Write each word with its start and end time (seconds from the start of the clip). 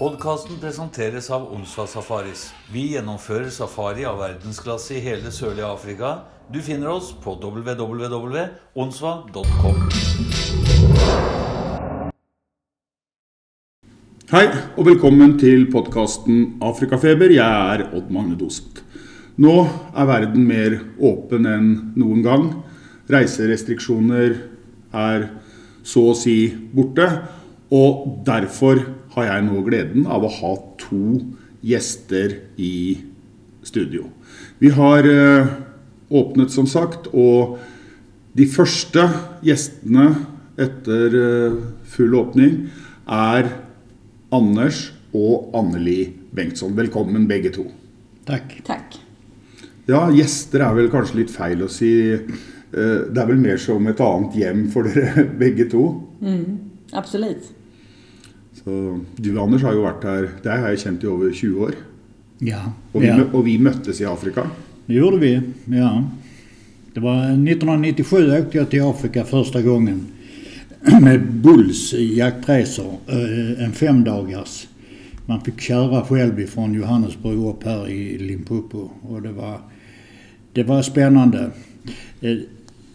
Podkasten 0.00 0.56
presenteres 0.56 1.26
av 1.28 1.42
Onsdag 1.52 1.90
Safaris. 1.92 2.46
Vi 2.72 2.94
gjennomfører 2.94 3.50
safari 3.52 4.06
av 4.08 4.16
verdensklasse 4.22 4.94
i 4.96 5.00
hele 5.04 5.28
sørlige 5.28 5.68
Afrika. 5.68 6.24
Du 6.48 6.56
finner 6.64 6.88
oss 6.88 7.12
på 7.20 7.36
www.onsva.com. 7.36 9.76
Hei, 14.30 14.46
og 14.80 14.88
velkommen 14.88 15.36
til 15.42 15.66
podkasten 15.68 16.62
Afrikafeber. 16.64 17.28
Jeg 17.36 17.44
er 17.44 17.84
Odd 17.90 18.08
Magne 18.08 18.40
Doseth. 18.40 18.80
Nå 19.36 19.68
er 19.68 20.08
verden 20.08 20.48
mer 20.48 20.80
åpen 20.96 21.44
enn 21.44 21.92
noen 22.00 22.24
gang. 22.24 22.64
Reiserestriksjoner 23.12 24.48
er 24.96 25.28
så 25.84 26.08
å 26.14 26.16
si 26.16 26.56
borte. 26.72 27.04
Og 27.68 28.24
derfor 28.24 28.80
har 29.14 29.26
jeg 29.26 29.46
nå 29.48 29.62
gleden 29.66 30.06
av 30.06 30.24
å 30.26 30.30
ha 30.40 30.52
to 30.80 31.00
gjester 31.66 32.36
i 32.60 32.98
studio. 33.66 34.06
Vi 34.62 34.70
har 34.76 35.06
eh, 35.08 35.50
åpnet, 36.10 36.52
som 36.54 36.68
sagt, 36.70 37.10
og 37.12 37.58
de 38.38 38.46
første 38.48 39.04
gjestene 39.44 40.06
etter 40.60 41.16
eh, 41.18 41.58
full 41.90 42.14
åpning 42.20 42.62
er 43.10 43.50
Anders 44.32 44.90
og 45.16 45.50
Anneli 45.58 46.04
Bengtsson. 46.36 46.76
Velkommen 46.78 47.26
begge 47.30 47.50
to. 47.56 47.66
Takk. 48.28 48.60
Tack. 48.66 48.94
Ja, 49.90 50.04
gjester 50.14 50.62
er 50.62 50.76
vel 50.76 50.90
kanskje 50.92 51.24
litt 51.24 51.32
feil 51.34 51.64
å 51.66 51.70
si. 51.72 51.90
Eh, 52.14 52.30
Det 52.70 53.18
er 53.18 53.26
vel 53.26 53.40
mer 53.42 53.58
som 53.58 53.86
et 53.90 54.00
annet 54.00 54.36
hjem 54.38 54.68
for 54.70 54.86
dere 54.86 55.26
begge 55.42 55.66
to. 55.72 55.82
Absolut. 56.94 57.42
Så 58.64 59.00
du, 59.16 59.38
Anders, 59.40 59.62
har 59.62 59.72
jo 59.72 59.82
vært 59.86 60.04
her 60.04 60.26
Deg 60.44 60.60
har 60.60 60.68
jeg 60.74 60.78
kjent 60.82 61.04
i 61.04 61.06
over 61.08 61.30
20 61.32 61.62
år. 61.66 61.74
Ja, 62.44 62.60
Og 62.92 63.00
vi, 63.02 63.06
ja. 63.08 63.24
og 63.32 63.44
vi 63.44 63.58
møttes 63.58 64.00
i 64.00 64.04
Afrika. 64.08 64.46
det 64.86 64.94
gjorde 64.96 65.18
vi. 65.20 65.40
Ja. 65.76 66.04
Det 66.94 67.00
var 67.00 67.24
1997 67.24 68.30
åkte 68.38 68.58
jag 68.58 68.70
till 68.70 68.82
Afrika 68.82 69.24
första 69.24 69.62
gången 69.62 70.06
med 71.02 71.32
Bulls 71.32 71.92
jaktresor. 71.92 72.94
eh, 73.08 73.64
En 73.64 73.72
femdagars. 73.72 74.66
Man 75.26 75.40
fick 75.40 75.60
köra 75.60 76.02
själv 76.04 76.40
ifrån 76.40 76.74
Johannesburg 76.74 77.38
upp 77.54 77.64
här 77.64 77.88
i 77.88 78.18
Limpopo. 78.18 78.90
Och 79.02 79.22
det 79.22 79.32
var, 79.32 79.60
det 80.52 80.62
var 80.62 80.82
spännande. 80.82 81.50
Eh, 82.20 82.36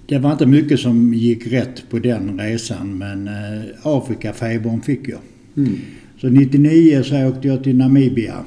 Det 0.08 0.20
var 0.20 0.32
inte 0.32 0.46
mycket 0.46 0.80
som 0.80 1.14
gick 1.14 1.48
rätt 1.48 1.90
på 1.90 2.00
den 2.00 2.40
resan 2.40 2.98
men 2.98 3.28
eh, 3.28 3.64
Afrikafebern 3.84 4.82
fick 4.82 5.08
jag. 5.10 5.20
Så 6.22 6.30
99 6.30 7.04
så 7.04 7.28
åkte 7.28 7.48
jag 7.48 7.64
till 7.64 7.78
Namibia. 7.78 8.44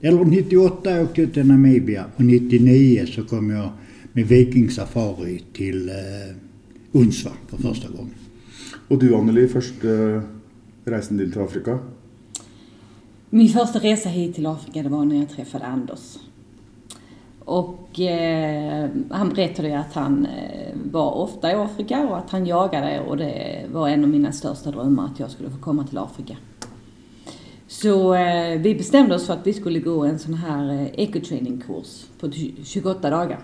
Eller 0.00 0.24
98 0.24 1.02
åkte 1.02 1.22
jag 1.22 1.32
till 1.32 1.46
Namibia 1.46 2.04
och 2.16 2.24
99 2.24 3.06
så 3.06 3.24
kom 3.24 3.50
jag 3.50 3.70
med 4.12 4.26
Viking 4.26 4.70
Safari 4.70 5.42
till 5.52 5.88
eh, 5.88 6.36
Unsva 6.92 7.30
för 7.48 7.56
första 7.56 7.88
gången. 7.88 8.14
Og 8.88 9.00
du, 9.00 9.14
Anneli, 9.16 9.48
første 9.48 10.22
reisen 10.86 11.18
din 11.18 11.32
til 11.32 11.40
Afrika? 11.42 11.78
Min 13.30 13.48
första 13.48 13.78
resa 13.78 14.08
hit 14.08 14.34
till 14.34 14.46
Afrika 14.46 14.82
det 14.82 14.88
var 14.88 15.04
när 15.04 15.16
jag 15.16 15.28
träffade 15.28 15.64
Anders. 15.64 16.18
Och 17.46 18.00
eh, 18.00 18.88
han 19.10 19.28
berättade 19.28 19.78
att 19.78 19.94
han 19.94 20.26
eh, 20.26 20.74
var 20.92 21.12
ofta 21.12 21.52
i 21.52 21.54
Afrika 21.54 22.08
och 22.08 22.18
att 22.18 22.30
han 22.30 22.46
jagade 22.46 23.00
och 23.00 23.16
det 23.16 23.64
var 23.72 23.88
en 23.88 24.04
av 24.04 24.10
mina 24.10 24.32
största 24.32 24.70
drömmar 24.70 25.04
att 25.04 25.20
jag 25.20 25.30
skulle 25.30 25.50
få 25.50 25.58
komma 25.58 25.84
till 25.84 25.98
Afrika. 25.98 26.36
Så 27.68 28.14
eh, 28.14 28.60
vi 28.60 28.74
bestämde 28.74 29.14
oss 29.14 29.26
för 29.26 29.34
att 29.34 29.46
vi 29.46 29.52
skulle 29.52 29.78
gå 29.80 30.04
en 30.04 30.18
sån 30.18 30.34
här 30.34 30.72
eh, 30.72 30.86
ecotraining-kurs 31.04 32.04
på 32.20 32.30
28 32.64 33.10
dagar. 33.10 33.40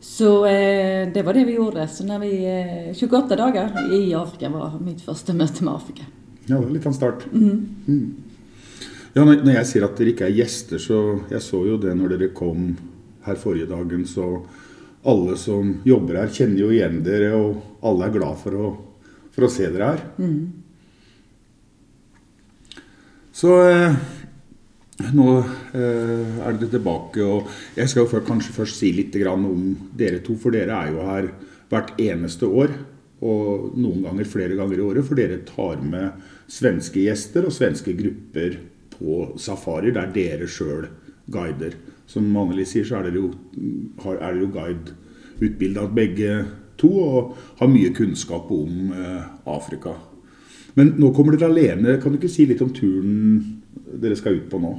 Så 0.00 0.46
eh, 0.46 1.12
det 1.12 1.22
var 1.22 1.34
det 1.34 1.44
vi 1.44 1.54
gjorde. 1.54 1.88
Så 1.88 2.04
när 2.04 2.18
vi, 2.18 2.44
eh, 2.88 2.94
28 2.94 3.36
dagar 3.36 3.94
i 3.94 4.14
Afrika 4.14 4.48
var 4.48 4.78
mitt 4.80 5.00
första 5.00 5.32
möte 5.32 5.64
med 5.64 5.74
Afrika. 5.74 6.02
Ja, 6.46 6.56
det 6.56 6.78
var 6.78 6.86
en 6.86 6.94
start. 6.94 7.26
Mm. 7.32 8.14
Ja, 9.14 9.24
når, 9.24 9.40
når 9.42 9.54
jeg 9.56 9.68
sier 9.70 9.86
at 9.86 9.96
dere 9.98 10.12
ikke 10.12 10.26
er 10.28 10.36
gjester, 10.36 10.80
så 10.82 10.98
Jeg 11.32 11.42
så 11.44 11.62
jo 11.66 11.78
det 11.80 11.94
når 11.96 12.16
dere 12.16 12.32
kom 12.36 12.72
her 13.24 13.38
forrige 13.40 13.68
dagen, 13.68 14.04
så 14.08 14.42
alle 15.08 15.36
som 15.40 15.78
jobber 15.86 16.20
her, 16.20 16.32
kjenner 16.32 16.62
jo 16.62 16.70
igjen 16.74 17.02
dere, 17.04 17.32
og 17.36 17.82
alle 17.86 18.08
er 18.08 18.14
glad 18.14 18.38
for 18.40 18.56
å, 18.56 18.70
for 19.34 19.46
å 19.46 19.50
se 19.52 19.68
dere 19.72 19.90
her. 19.92 20.02
Så 23.38 23.52
eh, 23.62 23.98
nå 25.14 25.26
eh, 25.38 26.38
er 26.42 26.56
dere 26.58 26.70
tilbake, 26.72 27.22
og 27.24 27.52
jeg 27.78 27.90
skal 27.90 28.04
jo 28.04 28.10
før, 28.10 28.24
kanskje 28.26 28.56
først 28.56 28.80
si 28.80 28.92
litt 28.96 29.14
grann 29.20 29.44
om 29.46 29.68
dere 29.98 30.22
to, 30.24 30.36
for 30.40 30.56
dere 30.56 30.74
er 30.74 30.94
jo 30.94 31.04
her 31.08 31.30
hvert 31.70 31.94
eneste 32.02 32.48
år. 32.48 32.74
Og 33.18 33.74
noen 33.78 34.04
ganger 34.06 34.30
flere 34.30 34.56
ganger 34.58 34.78
i 34.78 34.88
året, 34.88 35.06
for 35.06 35.18
dere 35.18 35.40
tar 35.46 35.80
med 35.82 36.26
svenske 36.50 37.02
gjester 37.02 37.46
og 37.48 37.54
svenske 37.54 37.94
grupper 37.98 38.58
på 38.98 39.32
safarier 39.38 39.92
der 39.94 40.12
dere 40.14 40.46
sjøl 40.48 40.88
guider. 41.30 41.74
Som 42.06 42.36
Anneli 42.36 42.64
sier, 42.64 42.84
så 42.88 42.96
er 42.98 43.02
dere 43.10 43.14
jo, 43.20 43.30
har- 44.04 44.16
er 44.20 44.32
dere 44.34 44.40
jo 44.40 44.52
guideutbilda 44.54 45.86
begge 45.94 46.44
to 46.78 46.88
og 47.00 47.36
har 47.58 47.68
mye 47.68 47.90
kunnskap 47.94 48.50
om 48.50 48.92
eh, 48.92 49.22
Afrika. 49.46 49.92
Men 50.74 50.94
nå 50.98 51.10
kommer 51.14 51.36
dere 51.36 51.50
alene. 51.50 51.98
Kan 52.00 52.12
du 52.12 52.18
ikke 52.18 52.30
si 52.30 52.46
litt 52.46 52.62
om 52.62 52.70
turen 52.70 53.62
dere 54.00 54.16
skal 54.16 54.36
ut 54.38 54.50
på 54.50 54.60
nå? 54.62 54.74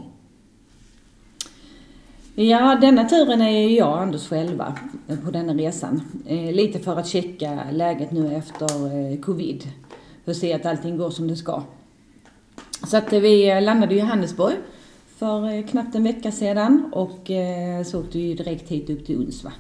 Ja, 2.35 2.77
denna 2.81 3.03
turen 3.09 3.41
är 3.41 3.49
ju 3.69 3.75
jag 3.75 3.89
och 3.89 4.01
Anders 4.01 4.27
själva 4.27 4.79
eh, 5.07 5.17
på 5.19 5.31
denna 5.31 5.53
resan. 5.53 6.01
Eh, 6.25 6.53
lite 6.53 6.79
för 6.79 6.95
att 6.95 7.07
checka 7.07 7.59
läget 7.71 8.11
nu 8.11 8.33
efter 8.35 8.65
eh, 9.11 9.19
covid. 9.19 9.63
För 10.25 10.31
att 10.31 10.37
se 10.37 10.53
att 10.53 10.65
allting 10.65 10.97
går 10.97 11.09
som 11.09 11.27
det 11.27 11.35
ska. 11.35 11.63
Så 12.87 12.97
att 12.97 13.13
eh, 13.13 13.19
vi 13.19 13.61
landade 13.61 13.95
i 13.95 13.99
Johannesburg 13.99 14.55
för 15.19 15.53
eh, 15.53 15.65
knappt 15.65 15.95
en 15.95 16.03
vecka 16.03 16.31
sedan 16.31 16.89
och 16.93 17.31
eh, 17.31 17.83
så 17.83 17.99
åkte 17.99 18.17
vi 18.17 18.33
direkt 18.33 18.69
hit 18.69 18.89
upp 18.89 19.05
till 19.05 19.15
Unsva. 19.15 19.51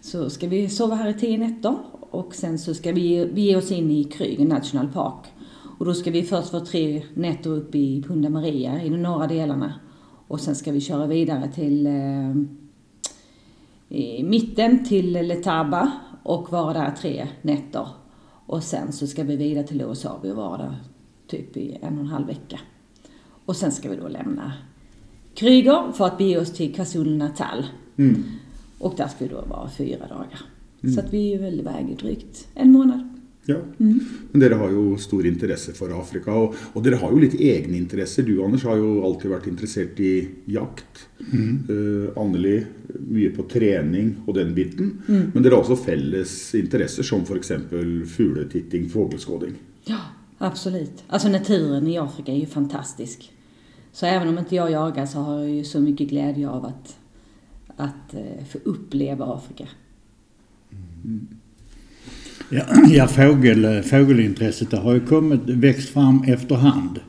Så 0.00 0.30
ska 0.30 0.48
vi 0.48 0.68
sova 0.68 0.94
här 0.94 1.08
i 1.08 1.14
tio 1.14 1.38
nätter 1.38 1.76
och 2.10 2.34
sen 2.34 2.58
så 2.58 2.74
ska 2.74 2.92
vi 2.92 3.26
bege 3.26 3.40
ge 3.40 3.56
oss 3.56 3.70
in 3.70 3.90
i 3.90 4.04
Krüger 4.04 4.48
National 4.48 4.88
Park. 4.88 5.26
Och 5.78 5.84
då 5.84 5.94
ska 5.94 6.10
vi 6.10 6.22
först 6.22 6.52
vara 6.52 6.64
tre 6.64 7.02
nätter 7.14 7.50
upp 7.50 7.74
i 7.74 8.02
Punda 8.02 8.30
Maria 8.30 8.82
i 8.82 8.88
de 8.88 8.96
norra 8.96 9.26
delarna. 9.26 9.74
Och 10.28 10.40
sen 10.40 10.54
ska 10.54 10.72
vi 10.72 10.80
köra 10.80 11.06
vidare 11.06 11.50
till 11.54 11.86
eh, 11.86 12.34
i 13.88 14.22
mitten 14.22 14.84
till 14.84 15.12
Letaba 15.12 15.92
och 16.22 16.52
vara 16.52 16.72
där 16.72 16.90
tre 16.90 17.28
nätter. 17.42 17.88
Och 18.46 18.62
sen 18.62 18.92
så 18.92 19.06
ska 19.06 19.24
vi 19.24 19.36
vidare 19.36 19.66
till 19.66 19.78
Luosabi 19.78 20.30
och 20.30 20.36
vara 20.36 20.56
där 20.56 20.76
typ 21.28 21.56
i 21.56 21.78
en 21.82 21.94
och 21.94 22.00
en 22.00 22.06
halv 22.06 22.26
vecka. 22.26 22.60
Och 23.44 23.56
sen 23.56 23.72
ska 23.72 23.90
vi 23.90 23.96
då 23.96 24.08
lämna 24.08 24.52
Kryger 25.34 25.92
för 25.92 26.06
att 26.06 26.18
bege 26.18 26.38
oss 26.38 26.52
till 26.52 26.74
KwaZulu-Natal. 26.74 27.64
Och 28.78 28.94
där 28.96 29.08
ska 29.08 29.24
vi 29.24 29.28
då 29.28 29.44
vara 29.48 29.70
fyra 29.70 30.06
dagar. 30.06 30.40
Så 30.94 31.00
att 31.00 31.12
vi 31.12 31.34
är 31.34 31.38
väl 31.38 31.60
iväg 31.60 31.90
i 31.90 31.94
drygt 31.94 32.48
en 32.54 32.72
månad. 32.72 33.08
Ja. 33.44 33.56
Men 34.30 34.40
dere 34.42 34.58
har 34.60 34.70
jo 34.70 34.96
stor 35.00 35.26
interesse 35.26 35.72
for 35.72 35.92
Afrika, 35.96 36.34
og, 36.36 36.56
og 36.76 36.82
dere 36.84 36.98
har 37.00 37.14
jo 37.14 37.20
litt 37.22 37.36
egne 37.40 37.78
interesser. 37.78 38.26
Du, 38.26 38.34
Anders, 38.44 38.66
har 38.68 38.76
jo 38.76 38.98
alltid 39.08 39.32
vært 39.32 39.46
interessert 39.48 40.02
i 40.04 40.10
jakt. 40.52 41.06
Eh, 41.32 42.10
Anneli 42.20 42.58
mye 43.08 43.30
på 43.32 43.46
trening 43.48 44.10
og 44.26 44.36
den 44.36 44.52
biten. 44.56 44.92
Men 45.08 45.40
dere 45.40 45.56
har 45.56 45.64
også 45.64 45.78
felles 45.80 46.34
interesser, 46.60 47.06
som 47.08 47.24
f.eks. 47.24 47.54
fugletitting, 48.18 48.84
fågelskåding. 48.92 49.56
Ja, 49.88 50.02
absolut. 50.38 51.04
Alltså 51.08 51.28
naturen 51.28 51.86
i 51.86 51.98
Afrika 51.98 52.32
är 52.32 52.36
ju 52.36 52.46
fantastisk. 52.46 53.32
Så 53.92 54.06
även 54.06 54.28
om 54.28 54.38
inte 54.38 54.54
jag 54.54 54.70
jagar 54.70 55.06
så 55.06 55.18
har 55.18 55.38
jag 55.38 55.50
ju 55.50 55.64
så 55.64 55.80
mycket 55.80 56.08
glädje 56.08 56.48
av 56.48 56.64
att, 56.64 56.96
att 57.76 58.14
eh, 58.14 58.44
få 58.48 58.58
uppleva 58.64 59.24
Afrika. 59.24 59.68
Mm. 61.04 61.28
Ja, 62.50 62.62
ja 62.88 63.06
fågel, 63.06 63.64
eh, 63.64 63.80
fågelintresset 63.80 64.70
det 64.70 64.76
har 64.76 64.94
ju 64.94 65.00
kommit, 65.00 65.40
växt 65.44 65.88
fram 65.88 66.22
efterhand. 66.22 67.00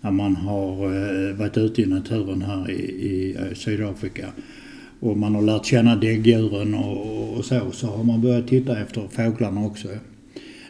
När 0.00 0.10
man 0.10 0.36
har 0.36 0.74
eh, 0.84 1.36
varit 1.36 1.56
ute 1.56 1.82
i 1.82 1.86
naturen 1.86 2.42
här 2.42 2.70
i, 2.70 2.74
i 2.74 3.36
Sydafrika. 3.54 4.28
Och 5.00 5.16
man 5.16 5.34
har 5.34 5.42
lärt 5.42 5.64
känna 5.64 5.96
däggdjuren 5.96 6.74
och, 6.74 7.36
och 7.36 7.44
så. 7.44 7.70
Så 7.72 7.86
har 7.86 8.04
man 8.04 8.20
börjat 8.20 8.48
titta 8.48 8.80
efter 8.80 9.08
fåglarna 9.08 9.66
också. 9.66 9.88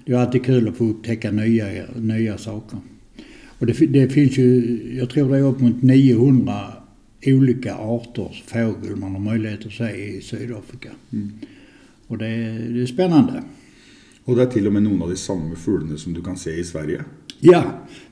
Det 0.07 0.13
är 0.13 0.17
alltid 0.17 0.45
kul 0.45 0.69
att 0.69 0.77
få 0.77 0.85
upptäcka 0.85 1.31
nya, 1.31 1.67
nya 1.97 2.39
saker. 2.39 2.79
Och 3.59 3.67
det, 3.67 3.73
det 3.87 4.09
finns 4.09 4.39
ju, 4.39 4.79
jag 4.99 5.11
tror 5.11 5.29
det 5.31 5.39
är 5.39 5.43
upp 5.43 5.61
mot 5.61 5.83
900 5.83 6.55
olika 7.27 7.75
arters 7.75 8.43
fågel 8.47 8.97
man 8.97 9.13
har 9.13 9.21
möjlighet 9.21 9.67
att 9.67 9.73
se 9.73 9.91
i 10.17 10.21
Sydafrika. 10.23 10.89
Och 12.07 12.19
det, 12.19 12.27
är- 12.27 12.69
det 12.73 12.83
är 12.83 12.87
spännande. 12.87 13.43
Och 14.25 14.37
det 14.37 14.43
är 14.43 14.47
till 14.47 14.67
och 14.67 14.73
med 14.73 14.83
några 14.83 15.03
av 15.05 15.11
de 15.11 15.17
samma 15.17 15.55
fåglarna 15.57 15.97
som 15.97 16.15
du 16.15 16.23
kan 16.23 16.37
se 16.37 16.51
i 16.51 16.65
Sverige. 16.65 17.05
Ja, 17.41 17.65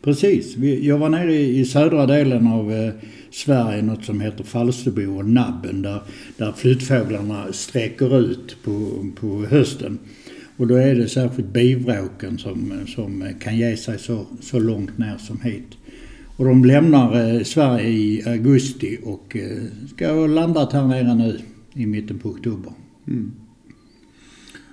precis. 0.02 0.56
Jag 0.56 0.98
var 0.98 1.08
nere 1.08 1.34
i 1.34 1.60
i 1.60 1.64
södra 1.64 2.06
delen 2.06 2.46
av 2.46 2.72
eh, 2.72 2.92
Sverige, 3.30 3.82
något 3.82 4.04
som 4.04 4.20
heter 4.20 4.44
Falsterbo 4.44 5.18
och 5.18 5.24
Nabben, 5.28 5.82
där, 5.82 6.02
där 6.36 6.52
flyttfåglarna 6.52 7.52
sträcker 7.52 8.20
ut 8.20 8.56
på, 8.64 9.06
på 9.20 9.44
hösten. 9.50 9.98
Och 10.60 10.66
då 10.66 10.74
är 10.74 10.94
det 10.94 11.08
särskilt 11.08 11.52
bivråken 11.52 12.38
som, 12.38 12.86
som 12.86 13.24
kan 13.40 13.56
ge 13.56 13.76
sig 13.76 13.98
så, 13.98 14.26
så 14.40 14.58
långt 14.58 14.98
ner 14.98 15.16
som 15.16 15.40
hit. 15.40 15.78
Och 16.36 16.44
de 16.44 16.64
lämnar 16.64 17.36
eh, 17.36 17.42
Sverige 17.42 17.88
i 17.88 18.22
augusti 18.26 18.98
och 19.04 19.36
eh, 19.36 19.62
ska 19.94 20.12
ha 20.12 20.26
landat 20.26 20.72
här 20.72 20.86
nere 20.86 21.14
nu 21.14 21.38
i 21.72 21.86
mitten 21.86 22.18
på 22.18 22.28
oktober. 22.28 22.72
Mm. 23.08 23.32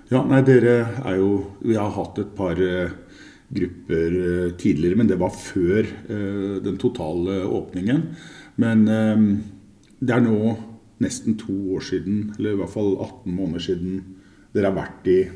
Ja, 0.07 0.27
nej, 0.29 0.43
dere 0.43 0.87
är 1.05 1.15
ju... 1.15 1.37
Vi 1.59 1.75
har 1.75 1.89
haft 1.89 2.17
ett 2.17 2.35
par 2.35 2.81
eh, 2.83 2.89
grupper 3.47 4.49
tidigare, 4.57 4.95
men 4.95 5.07
det 5.07 5.15
var 5.15 5.29
före 5.29 5.85
den 6.59 6.77
totala 6.77 7.31
öppningen. 7.31 8.01
Men 8.55 8.87
ehm, 8.87 9.37
det 9.99 10.13
är 10.13 10.21
nu 10.21 10.53
nästan 10.97 11.37
två 11.37 11.53
år 11.53 11.79
sedan, 11.79 12.35
eller 12.39 12.49
i 12.49 12.53
alla 12.53 12.67
fall 12.67 12.97
18 12.97 13.33
månader 13.33 13.59
sedan, 13.59 14.03
dere 14.51 14.65
har 14.65 14.73
varit 14.73 15.07
i 15.07 15.29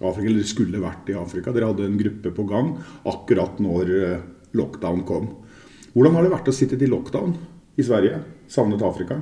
Afrika, 0.00 0.26
eller 0.28 0.42
skulle 0.48 0.82
vært 0.82 1.10
i 1.10 1.18
Afrika. 1.18 1.52
Dere 1.54 1.70
hadde 1.70 1.86
en 1.86 1.98
gruppe 1.98 2.32
på 2.34 2.46
gang 2.50 2.74
akkurat 3.04 3.60
når 3.62 3.94
eh, 4.00 4.18
lockdown 4.58 5.04
kom. 5.06 5.30
Hvordan 5.94 6.16
har 6.16 6.26
det 6.26 6.34
vært 6.34 6.50
å 6.50 6.56
sitte 6.56 6.78
i 6.80 6.90
lockdown 6.90 7.36
i 7.78 7.86
Sverige? 7.86 8.18
Savnet 8.50 8.82
Afrika? 8.82 9.20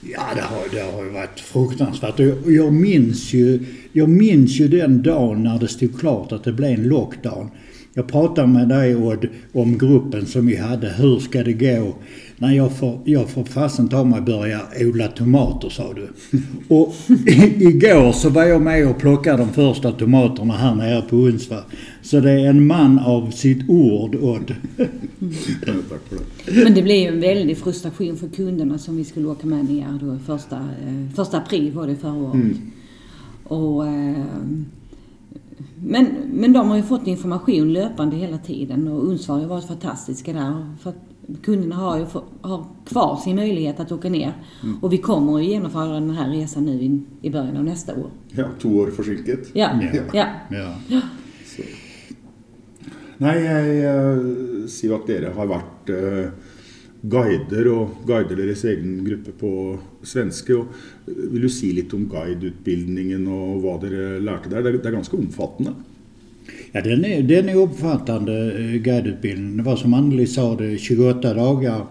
Ja, 0.00 0.22
det 0.34 0.40
har, 0.40 0.62
det 0.72 0.80
har 0.80 1.04
ju 1.04 1.10
varit 1.10 1.40
fruktansvärt. 1.40 2.18
Jag, 2.18 2.52
jag, 2.52 2.72
minns 2.72 3.32
ju, 3.32 3.66
jag 3.92 4.08
minns 4.08 4.60
ju 4.60 4.68
den 4.68 5.02
dagen 5.02 5.42
när 5.42 5.58
det 5.58 5.68
stod 5.68 6.00
klart 6.00 6.32
att 6.32 6.44
det 6.44 6.52
blev 6.52 6.70
en 6.70 6.88
lockdown. 6.88 7.50
Jag 7.94 8.06
pratade 8.08 8.48
med 8.48 8.68
dig 8.68 8.96
Odd 8.96 9.26
om 9.52 9.78
gruppen 9.78 10.26
som 10.26 10.46
vi 10.46 10.56
hade. 10.56 10.88
Hur 10.88 11.18
ska 11.18 11.42
det 11.42 11.52
gå? 11.52 11.94
Nej, 12.36 12.56
jag 12.56 12.76
får, 12.76 13.00
jag 13.04 13.28
får 13.30 13.44
fasen 13.44 13.88
ta 13.88 14.04
mig 14.04 14.20
börja 14.20 14.60
odla 14.80 15.08
tomater, 15.08 15.68
sa 15.68 15.92
du. 15.92 16.08
Och 16.74 16.94
i- 17.28 17.64
igår 17.64 18.12
så 18.12 18.28
var 18.30 18.44
jag 18.44 18.62
med 18.62 18.88
och 18.88 18.98
plockade 18.98 19.38
de 19.38 19.48
första 19.48 19.92
tomaterna 19.92 20.54
här 20.54 20.74
nere 20.74 21.02
på 21.02 21.16
Unsva. 21.16 21.58
Så 22.02 22.20
det 22.20 22.30
är 22.32 22.46
en 22.50 22.66
man 22.66 22.98
av 22.98 23.30
sitt 23.30 23.68
ord, 23.68 24.14
Odd. 24.14 24.54
Men 26.64 26.74
det 26.74 26.82
blev 26.82 26.96
ju 26.96 27.06
en 27.06 27.20
väldig 27.20 27.56
frustration 27.58 28.16
för 28.16 28.28
kunderna 28.28 28.78
som 28.78 28.96
vi 28.96 29.04
skulle 29.04 29.26
åka 29.28 29.46
med 29.46 29.64
ner 29.64 29.98
då 30.00 30.18
första, 30.26 30.56
eh, 30.56 31.14
första 31.16 31.38
april 31.38 31.72
var 31.72 31.86
det 31.86 31.96
förra 31.96 32.14
året. 32.14 32.56
Och, 33.44 33.86
eh, 33.86 34.24
men, 35.84 36.06
men 36.32 36.52
de 36.52 36.68
har 36.68 36.76
ju 36.76 36.82
fått 36.82 37.06
information 37.06 37.72
löpande 37.72 38.16
hela 38.16 38.38
tiden 38.38 38.88
och 38.88 39.06
Undsvar 39.06 39.34
har 39.34 39.42
ju 39.42 39.48
varit 39.48 39.64
fantastiska 39.64 40.32
där. 40.32 40.76
För 40.82 40.90
att 40.90 40.96
kunderna 41.42 41.76
har 41.76 41.98
ju 41.98 42.06
få, 42.06 42.22
har 42.40 42.66
kvar 42.86 43.16
sin 43.16 43.36
möjlighet 43.36 43.80
att 43.80 43.92
åka 43.92 44.08
ner. 44.08 44.32
Och 44.80 44.92
vi 44.92 44.98
kommer 44.98 45.38
att 45.38 45.44
genomföra 45.44 45.92
den 45.92 46.10
här 46.10 46.30
resan 46.30 46.64
nu 46.64 46.72
i, 46.72 47.00
i 47.22 47.30
början 47.30 47.56
av 47.56 47.64
nästa 47.64 47.94
år. 47.94 48.10
Ja, 48.28 48.44
to 48.60 48.68
år 48.68 48.90
forsinket. 48.90 49.50
Ja, 49.52 49.70
Ja. 49.92 50.02
ja. 50.50 50.74
Ja. 50.88 51.00
Så. 51.46 51.62
Nei, 53.20 53.34
jeg 53.44 53.80
eh, 53.84 54.20
sier 54.72 54.94
jo 54.94 54.96
at 54.96 55.08
dere 55.10 55.32
har 55.36 55.48
vært 55.50 55.90
eh, 55.92 56.30
guider 57.02 57.68
og 57.72 58.02
guider 58.06 58.36
deres 58.36 58.64
egen 58.68 58.98
gruppe 59.06 59.32
på 59.40 59.52
svenske. 60.06 60.56
Og 60.56 61.08
eh, 61.08 61.22
vil 61.32 61.46
du 61.46 61.52
si 61.52 61.72
litt 61.76 61.94
om 61.96 62.06
guideutbildningen 62.10 63.26
og 63.30 63.62
hva 63.64 63.78
dere 63.84 64.20
lærte 64.20 64.52
der? 64.52 64.62
Det 64.62 64.74
er, 64.74 64.78
det 64.78 64.88
är 64.88 64.98
ganska 64.98 65.16
omfattande. 65.16 65.74
Ja, 66.72 66.80
den 66.80 67.04
är, 67.04 67.22
den 67.22 67.48
är 67.48 67.62
omfattande, 67.62 68.36
eh, 68.58 68.80
guideutbildningen. 68.80 69.56
Det 69.56 69.62
var 69.62 69.76
som 69.76 69.94
Anneli 69.94 70.26
sa, 70.26 70.56
det 70.56 70.66
är 70.66 70.76
28 70.76 71.34
dagar. 71.34 71.86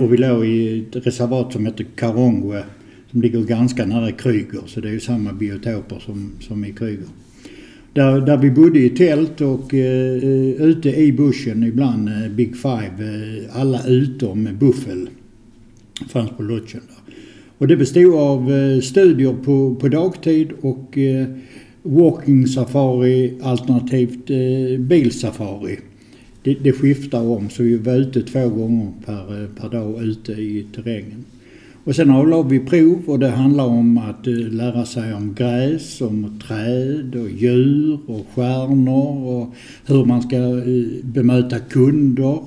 Och 0.00 0.12
vi 0.12 0.16
låg 0.16 0.46
i 0.46 0.80
ett 0.80 1.06
reservat 1.06 1.52
som 1.52 1.66
heter 1.66 1.86
Karongwe, 1.94 2.64
som 3.10 3.22
ligger 3.22 3.42
ganska 3.42 3.86
nära 3.86 4.12
Kryger. 4.12 4.62
Så 4.66 4.80
det 4.80 4.88
är 4.88 4.92
ju 4.92 5.00
samma 5.00 5.32
biotoper 5.32 5.98
som, 5.98 6.32
som 6.40 6.64
i 6.64 6.72
Kryger. 6.72 7.08
Där, 7.92 8.20
där 8.20 8.36
vi 8.36 8.50
bodde 8.50 8.78
i 8.78 8.90
tält 8.90 9.40
och 9.40 9.74
eh, 9.74 10.22
eh, 10.22 10.62
ute 10.62 10.90
i 10.90 11.12
bushen 11.12 11.64
ibland, 11.64 12.08
eh, 12.08 12.30
Big 12.30 12.56
Five, 12.56 12.94
eh, 12.98 13.60
alla 13.60 13.86
utom 13.86 14.48
Buffel 14.60 15.08
fanns 16.08 16.30
på 16.30 16.42
lodgen 16.42 16.80
där. 16.88 17.14
Och 17.58 17.68
det 17.68 17.76
bestod 17.76 18.14
av 18.14 18.52
eh, 18.52 18.80
studier 18.80 19.32
på, 19.44 19.74
på 19.74 19.88
dagtid 19.88 20.52
och 20.60 20.98
eh, 20.98 21.26
walking 21.82 22.46
safari 22.46 23.38
alternativt 23.42 24.30
eh, 24.30 24.80
bilsafari. 24.80 25.78
Det, 26.42 26.54
det 26.54 26.72
skiftar 26.72 27.22
om 27.22 27.50
så 27.50 27.62
vi 27.62 27.76
var 27.76 27.96
ute 27.96 28.22
två 28.22 28.48
gånger 28.48 28.92
per, 29.06 29.42
eh, 29.42 29.48
per 29.60 29.68
dag 29.68 30.02
ute 30.02 30.32
i 30.32 30.66
terrängen. 30.74 31.24
Och 31.88 31.96
sen 31.96 32.10
avlade 32.10 32.48
vi 32.48 32.60
prov 32.60 33.02
och 33.06 33.18
det 33.18 33.28
handlar 33.28 33.64
om 33.64 33.98
att 33.98 34.26
eh, 34.26 34.34
lära 34.34 34.86
sig 34.86 35.14
om 35.14 35.34
gräs, 35.34 36.00
om 36.00 36.40
träd 36.46 37.14
och 37.14 37.30
djur 37.30 37.98
och 38.06 38.26
stjärnor 38.34 39.26
och 39.26 39.54
hur 39.86 40.04
man 40.04 40.22
ska 40.22 40.36
eh, 40.36 41.04
bemöta 41.04 41.58
kunder. 41.58 42.38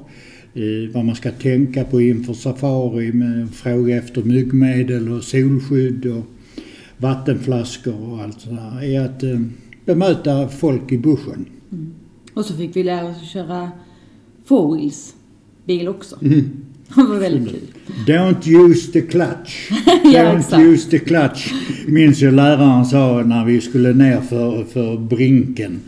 Eh, 0.53 0.93
vad 0.93 1.05
man 1.05 1.15
ska 1.15 1.31
tänka 1.31 1.83
på 1.83 2.01
inför 2.01 2.33
safari 2.33 3.13
med 3.13 3.53
fråga 3.53 3.97
efter 3.97 4.23
myggmedel 4.23 5.11
och 5.11 5.23
solskydd 5.23 6.05
och 6.05 6.23
vattenflaskor 6.97 8.11
och 8.11 8.21
allt 8.21 8.41
sådär. 8.41 8.83
Är 8.83 9.01
att 9.01 9.23
bemöta 9.85 10.47
folk 10.47 10.91
i 10.91 10.97
buschen. 10.97 11.45
Och 12.33 12.45
så 12.45 12.53
fick 12.53 12.75
vi 12.75 12.83
lära 12.83 13.07
oss 13.07 13.17
att 13.21 13.27
köra 13.27 13.71
four 14.45 14.91
bil 15.65 15.87
också. 15.87 16.17
Det 16.95 17.03
var 17.03 17.19
väldigt 17.19 17.49
kul. 17.49 17.61
Don't 18.07 18.47
use 18.47 18.91
the 18.91 19.01
clutch. 19.01 19.71
Ja, 20.03 20.23
Don't 20.23 20.39
exakt. 20.39 20.61
use 20.61 20.89
the 20.89 20.99
clutch. 20.99 21.53
Minns 21.87 22.21
jag 22.21 22.33
läraren 22.33 22.85
sa 22.85 23.23
när 23.25 23.45
vi 23.45 23.61
skulle 23.61 23.93
ner 23.93 24.21
för, 24.21 24.63
för 24.63 24.97
brinken. 24.97 25.79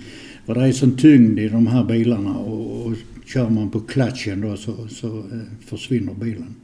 För 0.45 0.55
det 0.55 0.67
är 0.67 0.71
sån 0.71 0.97
tyngd 0.97 1.39
i 1.39 1.49
de 1.49 1.67
här 1.67 1.83
bilarna 1.83 2.37
och, 2.37 2.85
och 2.85 2.93
kör 3.25 3.49
man 3.49 3.69
på 3.69 3.79
clutchen 3.79 4.41
då 4.41 4.57
så, 4.57 4.87
så 4.89 5.07
eh, 5.07 5.23
försvinner 5.65 6.13
bilen. 6.13 6.55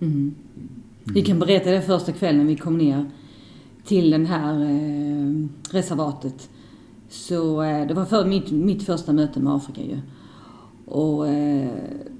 Mm. 0.00 0.34
Vi 1.04 1.22
kan 1.22 1.38
berätta 1.38 1.70
det 1.70 1.82
första 1.82 2.12
kvällen 2.12 2.46
vi 2.46 2.56
kom 2.56 2.78
ner 2.78 3.04
till 3.86 4.10
den 4.10 4.26
här 4.26 4.60
eh, 4.62 5.46
reservatet. 5.70 6.48
Så 7.08 7.62
eh, 7.62 7.86
det 7.86 7.94
var 7.94 8.04
för 8.04 8.24
mitt, 8.24 8.50
mitt 8.50 8.82
första 8.82 9.12
möte 9.12 9.40
med 9.40 9.52
Afrika 9.52 9.80
ju. 9.80 10.00
Och 10.84 11.28
eh, 11.28 11.70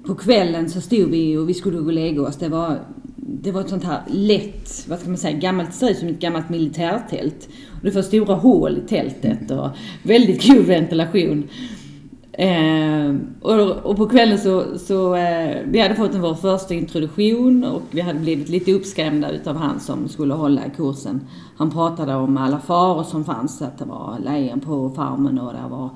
på 0.09 0.15
kvällen 0.15 0.69
så 0.69 0.81
stod 0.81 1.09
vi 1.09 1.37
och 1.37 1.49
vi 1.49 1.53
skulle 1.53 1.77
gå 1.77 1.85
och 1.85 1.93
lägga 1.93 2.21
oss. 2.21 2.37
Det 2.37 2.49
var, 2.49 2.79
det 3.15 3.51
var 3.51 3.61
ett 3.61 3.69
sånt 3.69 3.83
här 3.83 4.01
lätt, 4.07 4.85
vad 4.89 4.99
ska 4.99 5.09
man 5.09 5.17
säga, 5.17 5.37
gammalt, 5.37 5.73
ser 5.73 5.89
ut 5.89 5.97
som 5.97 6.07
ett 6.07 6.19
gammalt 6.19 6.49
militärtält. 6.49 7.49
Och 7.67 7.83
det 7.83 7.95
var 7.95 8.01
stora 8.01 8.35
hål 8.35 8.77
i 8.77 8.87
tältet 8.89 9.51
och 9.51 9.69
väldigt 10.03 10.47
god 10.47 10.65
ventilation. 10.65 11.47
Eh, 12.31 13.15
och, 13.41 13.59
och 13.69 13.97
på 13.97 14.09
kvällen 14.09 14.37
så, 14.37 14.77
så 14.77 15.15
eh, 15.15 15.57
vi 15.65 15.79
hade 15.79 15.95
fått 15.95 16.13
en 16.13 16.21
vår 16.21 16.35
första 16.35 16.73
introduktion 16.73 17.63
och 17.63 17.81
vi 17.91 18.01
hade 18.01 18.19
blivit 18.19 18.49
lite 18.49 18.73
uppskrämda 18.73 19.31
utav 19.31 19.55
han 19.55 19.79
som 19.79 20.09
skulle 20.09 20.33
hålla 20.33 20.65
i 20.65 20.69
kursen. 20.77 21.21
Han 21.57 21.71
pratade 21.71 22.15
om 22.15 22.37
alla 22.37 22.59
faror 22.59 23.03
som 23.03 23.25
fanns, 23.25 23.61
att 23.61 23.77
det 23.77 23.85
var 23.85 24.17
lejon 24.25 24.59
på 24.59 24.89
farmen 24.89 25.39
och 25.39 25.53
det 25.53 25.69
var 25.69 25.89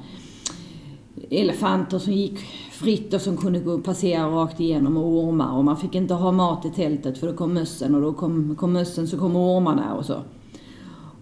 elefanter 1.30 2.00
som 2.00 2.14
gick 2.14 2.40
fritt 2.72 3.14
och 3.14 3.22
som 3.22 3.38
kunde 3.38 3.60
gå 3.60 3.78
passera 3.78 4.28
rakt 4.28 4.60
igenom 4.60 4.98
och 4.98 5.24
ormar 5.24 5.58
och 5.58 5.66
man 5.66 5.78
fick 5.78 5.96
inte 5.96 6.14
ha 6.14 6.32
mat 6.32 6.66
i 6.66 6.70
tältet 6.70 7.18
för 7.18 7.28
då 7.28 7.34
kom 7.34 7.54
mössen 7.54 7.96
och 7.96 8.02
då 8.02 8.14
kom, 8.14 8.56
kom 8.56 8.74
mössen 8.74 9.08
så 9.08 9.18
kom 9.18 9.36
ormarna 9.36 9.94
och 9.94 10.06
så. 10.06 10.22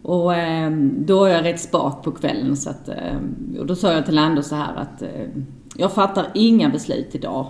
Och 0.02 0.36
eh, 0.36 0.72
då 0.98 1.26
är 1.26 1.34
jag 1.34 1.46
rätt 1.46 1.60
spak 1.60 2.04
på 2.04 2.12
kvällen 2.12 2.58
så 2.58 2.70
att, 2.70 2.90
eh, 2.90 3.18
och 3.60 3.66
då 3.66 3.76
sa 3.76 3.94
jag 3.94 4.06
till 4.06 4.18
Anders 4.18 4.46
så 4.46 4.56
här 4.56 4.76
att 4.76 5.02
eh, 5.02 5.28
jag 5.76 5.92
fattar 5.92 6.28
inga 6.34 6.70
beslut 6.70 7.16
idag. 7.16 7.48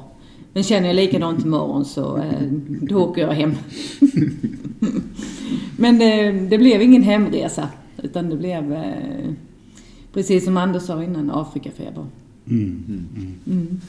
Men 0.54 0.64
känner 0.64 0.88
jag 0.88 0.96
likadant 0.96 1.46
imorgon 1.46 1.86
så 1.86 2.18
eh, 2.18 2.48
då 2.82 3.04
åker 3.04 3.22
jag 3.22 3.34
hem. 3.34 3.54
Men 5.78 6.02
eh, 6.02 6.50
det 6.50 6.58
blev 6.58 6.82
ingen 6.82 7.04
hemresa 7.04 7.70
utan 8.04 8.30
det 8.30 8.36
blev 8.36 8.74
eh, 8.74 9.34
precis 10.14 10.46
som 10.46 10.58
Anders 10.58 10.84
sa 10.84 11.04
innan, 11.04 11.32
Afrikafeber. 11.32 12.06
Mm. 12.46 13.38
Mm. 13.46 13.82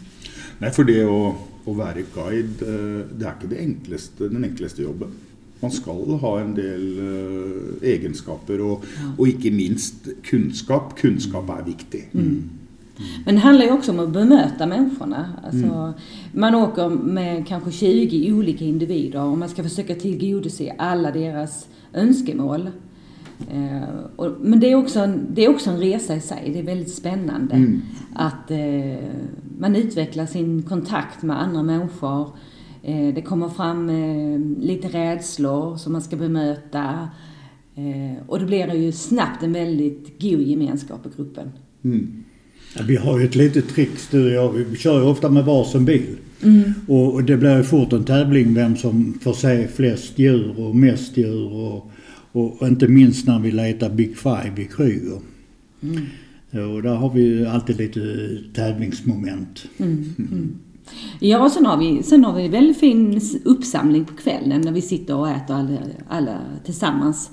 Nei, 0.61 0.71
for 0.71 0.87
det 0.89 1.03
å, 1.09 1.21
å 1.67 1.75
være 1.77 2.07
guide, 2.15 2.67
eh, 2.67 3.03
det 3.19 3.29
er 3.29 3.37
ikke 3.37 3.61
enkleste, 3.63 4.31
den 4.31 4.45
enkleste 4.45 4.85
jobben. 4.85 5.13
Man 5.63 5.71
skal 5.71 6.19
ha 6.19 6.33
en 6.41 6.57
del 6.57 6.87
eh, 7.03 7.93
egenskaper 7.95 8.63
og, 8.67 8.89
og 9.15 9.29
ikke 9.29 9.53
minst 9.55 10.11
kunnskap. 10.27 10.97
Kunnskap 10.99 11.51
er 11.55 11.63
viktig. 11.67 12.03
Men 13.25 13.35
det 13.35 13.41
handlar 13.41 13.65
ju 13.65 13.73
också 13.73 13.93
om 13.93 14.01
att 14.01 14.11
bemöta 14.13 14.67
människorna. 14.67 15.29
Alltså, 15.45 15.95
Man 16.33 16.55
åker 16.55 16.89
med 16.89 17.47
kanske 17.47 17.71
20 17.71 18.33
olika 18.33 18.65
individer 18.65 19.23
och 19.23 19.39
man 19.39 19.49
ska 19.49 19.63
försöka 19.63 19.95
tillgodose 19.95 20.75
alla 20.79 21.11
deras 21.11 21.67
önskemål. 21.93 22.71
Eh, 23.51 23.83
och, 24.17 24.33
men 24.41 24.61
det 24.61 24.73
är, 24.73 24.75
också 24.75 25.01
en, 25.01 25.27
det 25.31 25.45
är 25.45 25.49
också 25.49 25.71
en 25.71 25.79
resa 25.79 26.17
i 26.17 26.21
sig. 26.21 26.51
Det 26.53 26.59
är 26.59 26.63
väldigt 26.63 26.95
spännande. 26.95 27.55
Mm. 27.55 27.83
Att 28.15 28.51
eh, 28.51 29.09
man 29.59 29.77
utvecklar 29.77 30.27
sin 30.27 30.63
kontakt 30.63 31.23
med 31.23 31.43
andra 31.43 31.63
människor. 31.63 32.29
Eh, 32.83 33.15
det 33.15 33.23
kommer 33.23 33.49
fram 33.49 33.89
eh, 33.89 34.65
lite 34.65 34.89
rädslor 34.89 35.77
som 35.77 35.93
man 35.93 36.03
ska 36.03 36.17
bemöta. 36.17 37.09
Eh, 37.75 38.27
och 38.27 38.39
det 38.39 38.47
blir 38.47 38.75
ju 38.75 38.93
snabbt 38.93 39.43
en 39.43 39.53
väldigt 39.53 40.21
god 40.21 40.43
gemenskap 40.43 41.07
i 41.07 41.17
gruppen. 41.17 41.53
Mm. 41.85 42.25
Ja, 42.77 42.83
vi 42.89 42.97
har 42.97 43.19
ju 43.19 43.25
ett 43.25 43.35
litet 43.35 43.69
trick 43.69 44.11
du 44.11 44.25
och 44.25 44.33
jag. 44.33 44.53
Vi 44.53 44.77
kör 44.77 45.01
ju 45.01 45.07
ofta 45.07 45.31
med 45.31 45.45
varsin 45.45 45.85
bil. 45.85 46.17
Och, 46.87 47.15
och 47.15 47.25
det 47.25 47.37
blir 47.37 47.57
ju 47.57 47.63
fort 47.63 47.93
en 47.93 48.05
tävling 48.05 48.55
vem 48.55 48.77
som 48.77 49.19
får 49.23 49.33
se 49.33 49.69
flest 49.69 50.19
djur 50.19 50.61
och 50.61 50.77
mest 50.77 51.17
djur. 51.17 51.53
Och, 51.53 51.91
och 52.33 52.69
inte 52.69 52.89
minst 52.89 53.27
när 53.27 53.39
vi 53.39 53.51
letar 53.51 53.91
Big 53.91 54.17
Five 54.17 54.53
i 54.57 54.65
Kryger. 54.65 55.21
Och 56.75 56.83
där 56.83 56.95
har 56.95 57.11
vi 57.11 57.47
alltid 57.47 57.77
lite 57.77 58.01
tävlingsmoment. 58.55 59.65
Ja, 61.21 61.45
och 61.45 61.51
sen 61.51 61.67
har 61.67 61.77
vi, 61.77 62.03
sen 62.03 62.25
har 62.25 62.35
vi 62.35 62.49
väldigt 62.49 62.77
fin 62.77 63.21
uppsamling 63.45 64.05
på 64.05 64.15
kvällen 64.15 64.61
när 64.61 64.73
vi 64.73 64.83
sitter 64.83 65.17
och 65.17 65.29
äter 65.29 65.55
alla, 65.55 65.79
alla 66.09 66.39
tillsammans. 66.65 67.31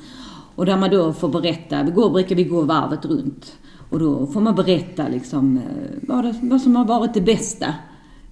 Och 0.56 0.66
där 0.66 0.78
man 0.78 0.90
då 0.90 1.14
får 1.14 1.30
berätta, 1.30 1.84
vi 1.84 1.92
går, 1.92 2.10
brukar 2.10 2.36
vi 2.36 2.44
gå 2.44 2.62
varvet 2.62 3.06
runt. 3.06 3.58
Och 3.90 4.00
då 4.00 4.28
får 4.28 4.42
man 4.42 4.56
berätta 4.56 5.08
liksom 5.08 5.58
eh, 5.58 5.64
vad, 6.02 6.24
det, 6.24 6.36
vad 6.42 6.62
som 6.62 6.76
har 6.76 6.86
varit 6.86 7.14
det 7.14 7.22
bästa 7.22 7.74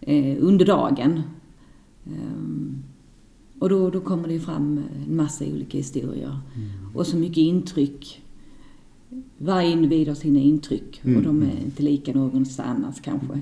eh, 0.02 0.36
under 0.40 0.66
dagen. 0.66 1.22
Ehm, 2.06 2.84
och 3.60 3.70
då, 3.70 3.90
då 3.90 4.00
kommer 4.00 4.28
det 4.28 4.40
fram 4.40 4.84
en 5.06 5.16
massa 5.16 5.46
olika 5.46 5.78
historier. 5.78 6.40
Och 6.94 7.08
så 7.08 7.18
mycket 7.18 7.38
intryck. 7.38 8.22
Varje 9.38 9.72
individ 9.72 10.08
har 10.08 10.16
sina 10.16 10.40
intryck 10.40 11.02
och 11.04 11.22
de 11.22 11.42
är 11.44 11.64
inte 11.66 11.84
lika 11.84 12.14
någonstans 12.14 13.00
kanske. 13.00 13.40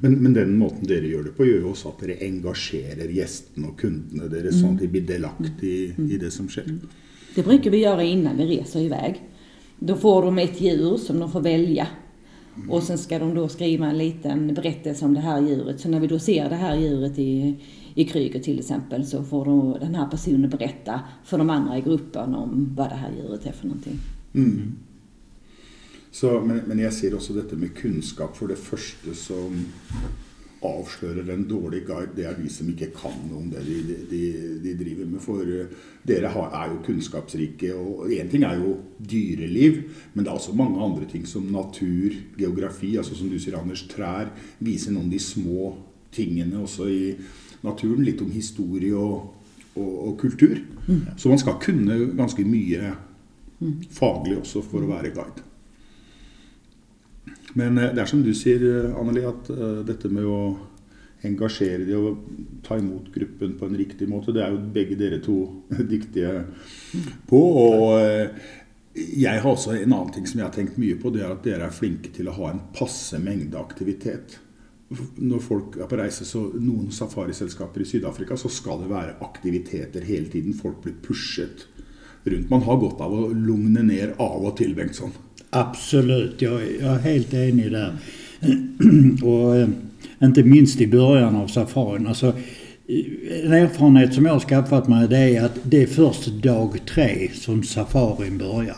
Men, 0.00 0.14
men 0.14 0.32
den 0.32 0.56
måten 0.58 0.86
dere 0.88 1.06
gjør 1.06 1.26
det 1.28 1.32
på, 1.36 1.44
gjør 1.46 1.66
jo 1.66 1.72
også 1.74 1.90
at 1.92 2.00
dere 2.02 2.16
engasjerer 2.24 3.10
gjestene 3.12 3.68
og 3.70 3.76
kundene 3.80 4.28
deres, 4.32 4.56
sånn 4.60 4.78
at 4.78 4.82
de 4.82 4.88
blir 4.90 5.04
delaktige 5.06 5.92
i, 5.92 6.06
i 6.16 6.18
det 6.20 6.30
som 6.34 6.48
skjer. 6.50 6.70
Det 7.34 7.44
brukar 7.44 7.70
vi 7.70 7.82
göra 7.84 8.02
innan 8.02 8.40
vi 8.40 8.46
reser 8.56 8.80
iväg. 8.80 9.20
Då 9.78 9.96
får 9.96 10.22
de 10.22 10.38
ett 10.38 10.60
djur 10.60 10.96
som 10.96 11.20
de 11.20 11.30
får 11.30 11.40
välja. 11.40 11.88
Och 12.68 12.82
sen 12.82 12.98
ska 12.98 13.18
de 13.18 13.34
då 13.34 13.48
skriva 13.48 13.86
en 13.86 13.98
liten 13.98 14.54
berättelse 14.54 15.04
om 15.04 15.14
det 15.14 15.20
här 15.20 15.40
djuret. 15.40 15.80
Så 15.80 15.88
när 15.88 16.00
vi 16.00 16.06
då 16.06 16.18
ser 16.18 16.48
det 16.48 16.56
här 16.56 16.76
djuret 16.76 17.18
i, 17.18 17.56
i 17.94 18.04
Kryger 18.04 18.40
till 18.40 18.58
exempel 18.58 19.06
så 19.06 19.24
får 19.24 19.44
då 19.44 19.78
den 19.80 19.94
här 19.94 20.06
personen 20.06 20.50
berätta 20.50 21.00
för 21.24 21.38
de 21.38 21.50
andra 21.50 21.78
i 21.78 21.80
gruppen 21.80 22.34
om 22.34 22.74
vad 22.76 22.88
det 22.88 22.94
här 22.94 23.12
djuret 23.16 23.46
är 23.46 23.52
för 23.52 23.66
någonting. 23.66 23.98
Mm. 24.34 24.76
Så, 26.10 26.40
men, 26.40 26.62
men 26.66 26.78
jeg 26.78 26.92
sier 26.96 27.14
også 27.14 27.34
dette 27.36 27.56
med 27.56 27.74
kunnskap. 27.76 28.36
For 28.36 28.48
det 28.48 28.56
første 28.56 29.14
som 29.14 29.66
avslører 30.64 31.28
en 31.34 31.44
dårlig 31.48 31.82
guide, 31.86 32.14
det 32.16 32.24
er 32.26 32.36
de 32.38 32.48
som 32.52 32.68
ikke 32.70 32.88
kan 32.96 33.16
noe 33.28 33.42
om 33.42 33.48
det 33.52 33.62
de, 33.66 33.96
de, 34.08 34.20
de 34.64 34.74
driver 34.78 35.08
med. 35.10 35.20
For 35.22 35.44
dere 36.08 36.30
har, 36.32 36.52
er 36.56 36.72
jo 36.72 36.82
kunnskapsrike. 36.86 37.72
Og 37.76 38.12
én 38.16 38.30
ting 38.32 38.46
er 38.46 38.60
jo 38.60 38.76
dyreliv, 38.96 39.82
men 40.14 40.24
det 40.24 40.32
er 40.32 40.38
også 40.38 40.56
mange 40.56 40.80
andre 40.82 41.08
ting 41.10 41.26
som 41.28 41.48
natur, 41.52 42.16
geografi, 42.38 42.94
altså 42.96 43.18
som 43.18 43.30
du 43.30 43.38
sier, 43.42 43.58
Anders, 43.60 43.84
trær. 43.90 44.32
Viser 44.64 44.94
noen 44.94 45.10
av 45.10 45.16
de 45.16 45.22
små 45.22 45.72
tingene 46.16 46.62
også 46.64 46.88
i 46.88 47.02
naturen. 47.66 48.04
Litt 48.06 48.24
om 48.24 48.32
historie 48.32 48.96
og, 48.96 49.34
og, 49.74 49.92
og 50.08 50.16
kultur. 50.24 50.56
Så 51.18 51.28
man 51.28 51.42
skal 51.42 51.60
kunne 51.62 52.00
ganske 52.16 52.46
mye 52.46 52.94
faglig 53.96 54.40
også 54.40 54.64
for 54.64 54.84
å 54.84 54.90
være 54.90 55.12
guide. 55.16 55.44
Men 57.56 57.78
eh, 57.78 57.92
det 57.94 58.04
er 58.04 58.10
som 58.10 58.22
du 58.24 58.32
sier, 58.36 58.62
eh, 58.68 58.96
Anneli, 59.00 59.24
at 59.26 59.50
eh, 59.52 59.82
dette 59.88 60.10
med 60.12 60.28
å 60.28 60.40
engasjere 61.26 61.86
de 61.88 61.96
og 61.96 62.20
ta 62.66 62.76
imot 62.78 63.08
gruppen 63.14 63.56
på 63.58 63.66
en 63.66 63.78
riktig 63.78 64.06
måte, 64.10 64.34
det 64.36 64.44
er 64.44 64.52
jo 64.52 64.62
begge 64.74 64.98
dere 65.00 65.18
to 65.24 65.38
dyktige 65.92 66.44
på. 67.30 67.40
Og 67.40 67.96
jeg 68.96 69.40
har 69.40 69.48
også 69.50 69.74
en 69.74 69.92
annen 69.92 70.12
ting 70.14 70.28
som 70.28 70.40
jeg 70.40 70.46
har 70.46 70.54
tenkt 70.54 70.76
mye 70.80 70.98
på, 71.00 71.12
det 71.12 71.24
er 71.24 71.32
at 71.32 71.44
dere 71.44 71.68
er 71.68 71.74
flinke 71.74 72.12
til 72.14 72.28
å 72.30 72.36
ha 72.36 72.52
en 72.52 72.66
passe 72.76 73.18
mengde 73.22 73.58
aktivitet. 73.58 74.38
Når 75.18 75.40
folk 75.42 75.80
er 75.80 75.88
på 75.90 75.98
reise, 75.98 76.28
så 76.28 76.44
Noen 76.62 76.92
safariselskaper 76.94 77.82
i 77.82 77.88
Syd-Afrika 77.88 78.36
så 78.38 78.52
skal 78.52 78.84
det 78.84 78.92
være 78.92 79.16
aktiviteter 79.26 80.04
hele 80.06 80.30
tiden. 80.30 80.54
Folk 80.54 80.84
blir 80.84 80.94
pushet 81.02 81.66
rundt. 82.22 82.52
Man 82.52 82.62
har 82.68 82.78
godt 82.84 83.02
av 83.02 83.16
å 83.16 83.30
lugne 83.32 83.82
ned 83.82 84.14
av 84.22 84.44
og 84.44 84.54
til, 84.60 84.76
Bengtsson. 84.78 85.16
Absolut, 85.60 86.42
jag, 86.42 86.62
är- 86.62 86.82
jag 86.82 86.94
är 86.94 86.98
helt 86.98 87.34
enig 87.34 87.72
där. 87.72 87.92
och 89.22 89.56
eh, 89.56 89.68
inte 90.22 90.42
minst 90.42 90.80
i 90.80 90.86
början 90.86 91.36
av 91.36 91.46
safarin. 91.46 92.06
Alltså, 92.06 92.32
en 93.44 93.52
erfarenhet 93.52 94.14
som 94.14 94.26
jag 94.26 94.32
har 94.32 94.40
skaffat 94.40 94.88
mig 94.88 95.08
det 95.08 95.36
är 95.36 95.44
att 95.44 95.58
det 95.62 95.82
är 95.82 95.86
först 95.86 96.26
dag 96.26 96.80
tre 96.94 97.28
som 97.34 97.62
safarin 97.62 98.38
börjar. 98.38 98.76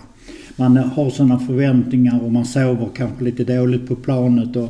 Man 0.57 0.77
har 0.77 1.11
sina 1.11 1.39
förväntningar 1.39 2.21
och 2.25 2.33
man 2.33 2.45
sover 2.47 2.89
kanske 2.97 3.25
lite 3.25 3.45
dåligt 3.45 3.89
på 3.89 3.95
planet 3.97 4.57
och, 4.57 4.69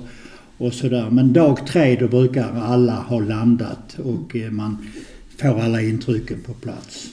och 0.58 0.72
sådär. 0.74 1.08
Men 1.10 1.32
dag 1.32 1.66
tre 1.66 1.96
då 2.00 2.08
brukar 2.08 2.54
alla 2.62 2.92
ha 2.94 3.20
landat 3.20 3.98
och 4.04 4.36
eh, 4.36 4.50
man 4.50 4.78
får 5.40 5.60
alla 5.60 5.82
intrycken 5.82 6.38
på 6.46 6.52
plats. 6.52 7.06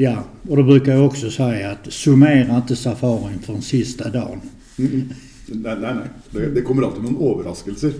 Ja, 0.00 0.24
och 0.48 0.56
då 0.56 0.62
brukar 0.62 0.92
jag 0.92 1.06
också 1.06 1.30
säga 1.30 1.70
att 1.70 1.92
summera 1.92 2.56
inte 2.56 2.76
safarin 2.76 3.38
från 3.38 3.62
sista 3.62 4.10
dagen. 4.10 4.40
Nei, 4.76 5.10
nei, 5.46 5.76
nei. 5.80 6.08
Det, 6.30 6.46
det 6.54 6.62
kommer 6.62 6.82
alltid 6.82 7.02
noen 7.02 7.16
overraskelser. 7.16 7.92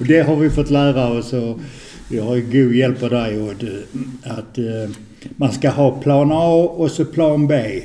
Och 0.00 0.06
det 0.06 0.20
har 0.20 0.36
vi 0.36 0.50
fått 0.50 0.70
lära 0.70 1.08
oss 1.08 1.32
och 1.32 1.60
vi 2.10 2.18
har 2.18 2.36
ju 2.36 2.42
god 2.42 2.74
hjälp 2.74 3.02
av 3.02 3.10
dig 3.10 3.42
Odd, 3.42 3.68
att 4.22 4.58
eh, 4.58 4.90
man 5.36 5.52
ska 5.52 5.70
ha 5.70 6.00
plan 6.02 6.28
A 6.32 6.52
och 6.76 6.90
så 6.90 7.04
plan 7.04 7.46
B. 7.46 7.82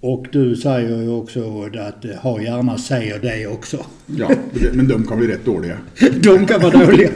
Och 0.00 0.26
du 0.32 0.56
säger 0.56 1.02
ju 1.02 1.08
också 1.08 1.70
att 1.78 2.04
eh, 2.04 2.10
ha 2.10 2.42
gärna 2.42 2.78
C 2.78 3.12
och 3.14 3.20
D 3.20 3.46
också. 3.46 3.86
Ja, 4.06 4.30
Men 4.72 4.88
de 4.88 5.06
kan 5.06 5.18
bli 5.18 5.28
rett 5.28 5.44
dårlige. 5.44 5.78
De 6.22 6.46
kan 6.46 6.60
vara 6.60 6.86
dåliga. 6.86 7.10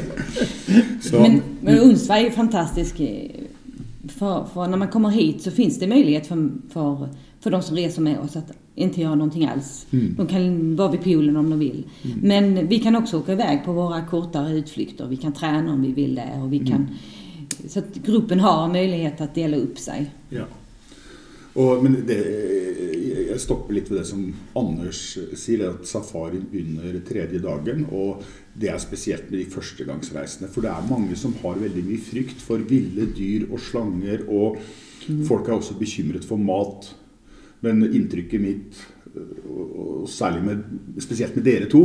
Så, 1.01 1.21
Men, 1.21 1.43
men 1.61 1.79
Undsva 1.79 2.19
är 2.19 2.25
ju 2.25 2.31
fantastisk. 2.31 2.95
För, 4.09 4.45
för 4.45 4.67
när 4.69 4.77
man 4.77 4.89
kommer 4.89 5.09
hit 5.09 5.43
så 5.43 5.51
finns 5.51 5.79
det 5.79 5.87
möjlighet 5.87 6.27
för, 6.27 6.51
för, 6.73 7.09
för 7.41 7.51
de 7.51 7.63
som 7.63 7.77
reser 7.77 8.03
med 8.03 8.19
oss 8.19 8.37
att 8.37 8.53
inte 8.75 9.01
göra 9.01 9.15
någonting 9.15 9.47
alls. 9.47 9.87
De 10.17 10.27
kan 10.27 10.77
vara 10.77 10.91
vid 10.91 11.05
poolen 11.05 11.37
om 11.37 11.51
de 11.51 11.59
vill. 11.59 11.85
Men 12.23 12.69
vi 12.69 12.79
kan 12.79 12.97
också 12.97 13.19
åka 13.19 13.33
iväg 13.33 13.65
på 13.65 13.73
våra 13.73 14.03
kortare 14.07 14.57
utflykter. 14.57 15.07
Vi 15.07 15.17
kan 15.17 15.33
träna 15.33 15.73
om 15.73 15.83
vi 15.83 15.93
vill 15.93 16.15
det. 16.15 16.41
Och 16.43 16.53
vi 16.53 16.59
kan, 16.59 16.89
Så 17.69 17.79
att 17.79 17.95
gruppen 17.95 18.41
har 18.41 18.69
möjlighet 18.69 19.21
att 19.21 19.35
dela 19.35 19.57
upp 19.57 19.79
sig. 19.79 20.11
Ja. 20.29 20.45
Og, 21.53 21.83
men 21.83 22.07
det, 22.07 22.15
jeg 23.39 23.47
stopper 23.47 23.77
litt 23.77 23.89
ved 23.91 24.01
det 24.01 24.09
som 24.11 24.25
Anders 24.59 25.01
sier, 25.39 25.69
at 25.71 25.87
safarien 25.89 26.47
begynner 26.51 26.99
tredje 27.07 27.41
dagen. 27.43 27.85
Og 27.95 28.25
det 28.59 28.73
er 28.73 28.83
spesielt 28.83 29.31
med 29.31 29.39
de 29.41 29.49
førstegangsreisende. 29.53 30.51
For 30.51 30.67
det 30.67 30.73
er 30.73 30.91
mange 30.91 31.19
som 31.19 31.37
har 31.45 31.61
veldig 31.63 31.85
mye 31.87 32.03
frykt 32.03 32.43
for 32.43 32.63
ville 32.69 33.07
dyr 33.15 33.47
og 33.49 33.63
slanger. 33.63 34.27
Og 34.27 34.59
folk 35.29 35.49
er 35.49 35.59
også 35.59 35.79
bekymret 35.79 36.27
for 36.27 36.41
mat. 36.43 36.91
Men 37.63 37.83
inntrykket 37.87 38.43
mitt, 38.43 38.81
og 39.49 40.05
særlig 40.11 40.45
med, 40.47 40.67
spesielt 41.03 41.35
med 41.39 41.47
dere 41.47 41.71
to, 41.71 41.83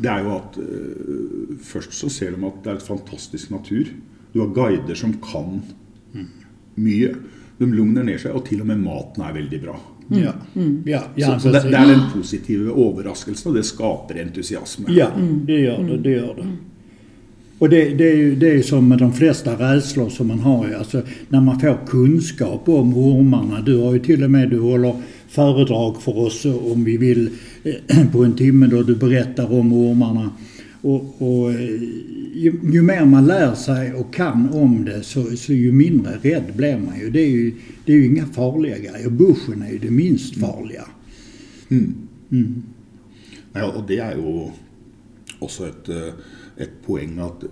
det 0.00 0.08
er 0.08 0.22
jo 0.24 0.36
at 0.36 0.56
øh, 0.62 1.56
først 1.60 1.92
så 1.92 2.08
ser 2.12 2.32
de 2.32 2.46
at 2.48 2.62
det 2.64 2.72
er 2.72 2.80
et 2.80 2.86
fantastisk 2.86 3.50
natur. 3.52 3.90
Du 4.32 4.40
har 4.40 4.54
guider 4.54 4.96
som 4.96 5.16
kan 5.20 5.60
mye. 6.80 7.14
De 7.60 7.68
lugner 7.68 8.06
ned 8.06 8.20
seg, 8.22 8.32
og 8.32 8.46
til 8.48 8.62
og 8.62 8.70
med 8.70 8.80
maten 8.80 9.26
er 9.26 9.36
veldig 9.36 9.60
bra. 9.64 9.76
Ja, 10.10 10.32
ja, 10.84 11.02
ja, 11.14 11.34
så 11.34 11.40
så 11.40 11.48
det, 11.48 11.60
det 11.70 11.76
er 11.78 11.86
den 11.86 12.00
positive 12.14 12.72
overraskelsen, 12.72 13.50
og 13.50 13.56
det 13.56 13.64
skaper 13.64 14.18
entusiasme. 14.22 14.86
Ja, 14.88 15.08
det 15.46 15.60
gör 15.60 15.82
det. 15.82 15.98
det, 15.98 16.10
gör 16.10 16.34
det. 16.34 16.46
Och 17.58 17.68
det, 17.68 17.88
det, 17.88 18.12
är 18.12 18.16
ju, 18.16 18.36
det 18.36 18.48
är 18.48 18.54
ju 18.54 18.62
som 18.62 18.88
med 18.88 18.98
de 18.98 19.12
flesta 19.12 19.52
rädslor 19.54 20.08
som 20.08 20.26
man 20.26 20.38
har. 20.38 20.68
ju. 20.68 20.74
Alltså, 20.74 21.02
när 21.28 21.40
man 21.40 21.60
får 21.60 21.86
kunskap 21.86 22.68
om 22.68 22.96
ormarna. 22.96 23.60
Du 23.60 23.76
har 23.76 23.92
ju 23.92 23.98
till 23.98 24.24
och 24.24 24.30
med 24.30 24.50
du 24.50 24.60
håller 24.60 24.94
föredrag 25.28 26.02
för 26.02 26.18
oss 26.18 26.44
om 26.44 26.84
vi 26.84 26.96
vill 26.96 27.30
eh, 27.62 28.06
på 28.12 28.24
en 28.24 28.32
timme 28.32 28.66
då 28.66 28.82
du 28.82 28.94
berättar 28.94 29.52
om 29.52 29.72
ormarna. 29.72 30.30
Och, 30.82 31.22
och 31.22 31.52
eh, 31.52 31.82
ju, 32.34 32.60
ju 32.72 32.82
mer 32.82 33.04
man 33.04 33.26
lär 33.26 33.54
sig 33.54 33.94
och 33.94 34.14
kan 34.14 34.48
om 34.52 34.84
det 34.84 35.02
så, 35.02 35.24
så 35.36 35.52
ju 35.52 35.72
mindre 35.72 36.16
rädd 36.22 36.52
blir 36.56 36.78
man 36.78 36.98
ju. 37.00 37.10
Det 37.10 37.20
är 37.20 37.30
ju, 37.30 37.54
det 37.84 37.92
är 37.92 37.96
ju 37.96 38.06
inga 38.06 38.26
farliga 38.26 38.78
grejer. 38.78 39.10
Bushen 39.10 39.62
är 39.62 39.72
ju 39.72 39.78
det 39.78 39.90
minst 39.90 40.36
farliga. 40.36 40.84
Ja, 43.52 43.66
og 43.74 43.82
det 43.88 43.98
er 43.98 44.14
jo 44.18 44.50
også 45.42 45.66
et, 45.70 45.88
eh, 45.90 46.12
et 46.60 46.72
poeng 46.84 47.16
at 47.24 47.42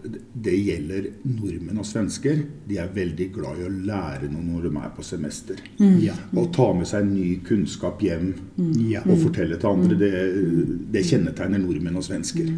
det 0.44 0.54
gjelder 0.54 1.08
nordmenn 1.24 1.80
og 1.80 1.86
svensker. 1.88 2.42
De 2.68 2.78
er 2.78 2.90
veldig 2.94 3.28
glad 3.34 3.58
i 3.62 3.66
å 3.66 3.72
lære 3.72 4.28
noe 4.30 4.44
når 4.44 4.68
de 4.68 4.72
er 4.82 4.92
på 4.96 5.02
semester. 5.06 5.58
Ja. 6.02 6.14
Å 6.36 6.44
ta 6.54 6.68
med 6.76 6.86
seg 6.90 7.06
ny 7.08 7.38
kunnskap 7.48 8.02
hjem 8.04 8.34
Ja. 8.90 9.00
og 9.06 9.18
fortelle 9.24 9.56
til 9.58 9.70
andre, 9.70 9.98
det, 9.98 10.12
det 10.92 11.06
kjennetegner 11.08 11.58
nordmenn 11.64 11.96
og 11.96 12.04
svensker. 12.04 12.52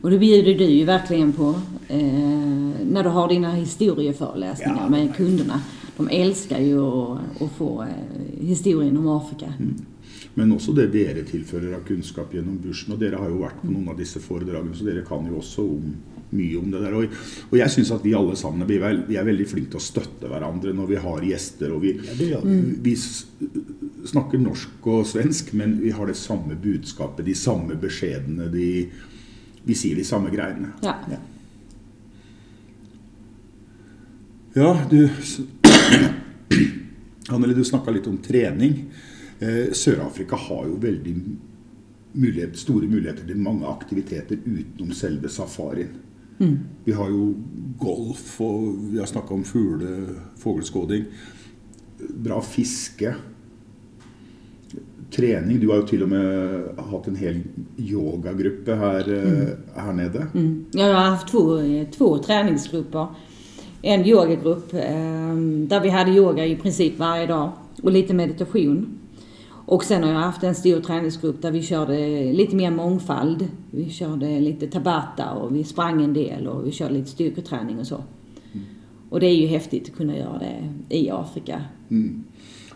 Och 0.00 0.10
det 0.10 0.18
bjuder 0.18 0.54
du 0.54 0.64
ju 0.64 0.84
verkligen 0.84 1.32
på 1.32 1.54
eh, 1.88 1.98
när 2.86 3.02
du 3.02 3.08
har 3.08 3.28
dina 3.28 3.52
historieföreläsningar 3.54 4.80
Ja. 4.82 4.88
med 4.90 5.16
kunderna. 5.16 5.60
De 5.96 6.08
älskar 6.08 6.60
ju 6.60 6.80
att, 6.80 7.18
att 7.42 7.52
få 7.58 7.82
eh, 7.82 8.46
historien 8.46 8.96
om 8.96 9.08
Afrika. 9.08 9.52
Men 10.34 10.52
også 10.52 10.72
det 10.76 10.90
dere 10.92 11.22
tilfører 11.24 11.72
av 11.78 11.80
kunnskap 11.88 12.34
gjennom 12.34 12.58
bursen. 12.60 12.92
Og 12.92 13.00
dere 13.00 13.16
har 13.16 13.30
jo 13.32 13.38
vært 13.40 13.62
på 13.62 13.70
noen 13.72 13.88
av 13.88 13.96
disse 13.96 14.20
foredragene, 14.20 14.76
så 14.76 14.84
dere 14.84 15.00
kan 15.08 15.24
jo 15.30 15.38
også 15.40 15.64
om, 15.64 15.94
mye 16.36 16.58
om 16.60 16.68
det 16.74 16.82
der. 16.84 16.92
Og, 16.98 17.16
og 17.48 17.56
jeg 17.56 17.72
syns 17.72 17.90
at 17.96 18.04
vi 18.04 18.12
alle 18.14 18.36
sammen 18.36 18.68
vi 18.68 18.76
er, 18.76 18.98
vi 19.08 19.16
er 19.16 19.24
veldig 19.24 19.46
flinke 19.48 19.72
til 19.72 19.80
å 19.80 19.86
støtte 19.86 20.28
hverandre 20.28 20.74
når 20.76 20.90
vi 20.92 21.00
har 21.06 21.24
gjester. 21.24 21.72
Og 21.72 21.80
vi, 21.86 21.94
gjør 22.20 22.44
vi. 22.44 22.58
vi 22.84 22.92
s- 23.00 23.24
snakker 24.12 24.38
norsk 24.44 24.86
og 24.92 25.06
svensk, 25.08 25.54
men 25.56 25.78
vi 25.80 25.90
har 25.96 26.06
det 26.12 26.20
samme 26.20 26.54
budskapet, 26.62 27.24
de 27.26 27.34
samme 27.34 27.74
beskjedene. 27.80 28.50
De, 28.52 28.68
vi 29.66 29.74
sier 29.74 29.98
de 29.98 30.04
samme 30.06 30.30
greiene. 30.30 30.70
Ja. 30.82 30.94
Ja, 34.56 34.70
du 34.90 35.06
Anneli, 37.28 37.54
du 37.54 37.64
snakka 37.66 37.90
litt 37.90 38.06
om 38.06 38.18
trening. 38.22 38.84
Eh, 39.38 39.72
Sør-Afrika 39.74 40.36
har 40.38 40.68
jo 40.70 40.78
veldig 40.80 41.14
mulighet, 42.16 42.56
store 42.56 42.86
muligheter 42.88 43.26
til 43.28 43.42
mange 43.42 43.66
aktiviteter 43.68 44.38
utenom 44.46 44.94
selve 44.96 45.28
safarien. 45.28 45.90
Vi 46.84 46.92
har 46.92 47.08
jo 47.10 47.30
golf, 47.80 48.34
og 48.44 48.90
vi 48.92 48.98
har 49.00 49.08
snakka 49.08 49.34
om 49.34 49.44
fugle, 49.44 49.92
fugleskåding. 50.40 51.04
Bra 52.24 52.40
fiske. 52.44 53.14
Trening. 55.10 55.60
Du 55.60 55.68
har 55.70 55.76
jo 55.76 55.86
til 55.86 56.02
og 56.02 56.08
med 56.08 56.80
hatt 56.90 57.08
en 57.08 57.16
hel 57.16 57.40
yogagruppe 57.78 58.76
her, 58.76 59.10
eh, 59.12 59.82
her 59.82 59.92
nede. 59.92 60.26
Mm. 60.34 60.64
Jag 60.72 60.94
har 60.94 61.10
haft 61.10 61.28
två, 61.28 61.60
två 61.96 62.18
träningsgrupper. 62.18 63.06
En 63.82 64.06
yogagrupp 64.06 64.74
eh, 64.74 65.34
där 65.68 65.80
vi 65.80 65.88
hade 65.88 66.10
yoga 66.10 66.46
i 66.46 66.56
princip 66.56 66.98
varje 66.98 67.26
dag 67.26 67.52
och 67.82 67.92
lite 67.92 68.14
meditation. 68.14 68.98
Och 69.68 69.84
sen 69.84 70.02
har 70.02 70.10
jag 70.10 70.18
haft 70.18 70.42
en 70.42 70.54
stor 70.54 70.80
träningsgrupp 70.80 71.42
där 71.42 71.50
vi 71.50 71.62
körde 71.62 71.96
lite 72.32 72.56
mer 72.56 72.70
mångfald. 72.70 73.48
Vi 73.70 73.90
körde 73.90 74.40
lite 74.40 74.66
tabata 74.66 75.32
och 75.32 75.54
vi 75.54 75.64
sprang 75.64 76.02
en 76.02 76.14
del 76.14 76.46
och 76.46 76.66
vi 76.66 76.72
körde 76.72 76.94
lite 76.94 77.10
styrketräning 77.10 77.78
och 77.78 77.86
så. 77.86 78.02
Och 79.10 79.20
det 79.20 79.26
är 79.26 79.34
ju 79.34 79.46
häftigt 79.46 79.88
att 79.88 79.96
kunna 79.96 80.16
göra 80.16 80.38
det 80.38 80.96
i 80.96 81.10
Afrika. 81.10 81.64
Mm. 81.90 82.24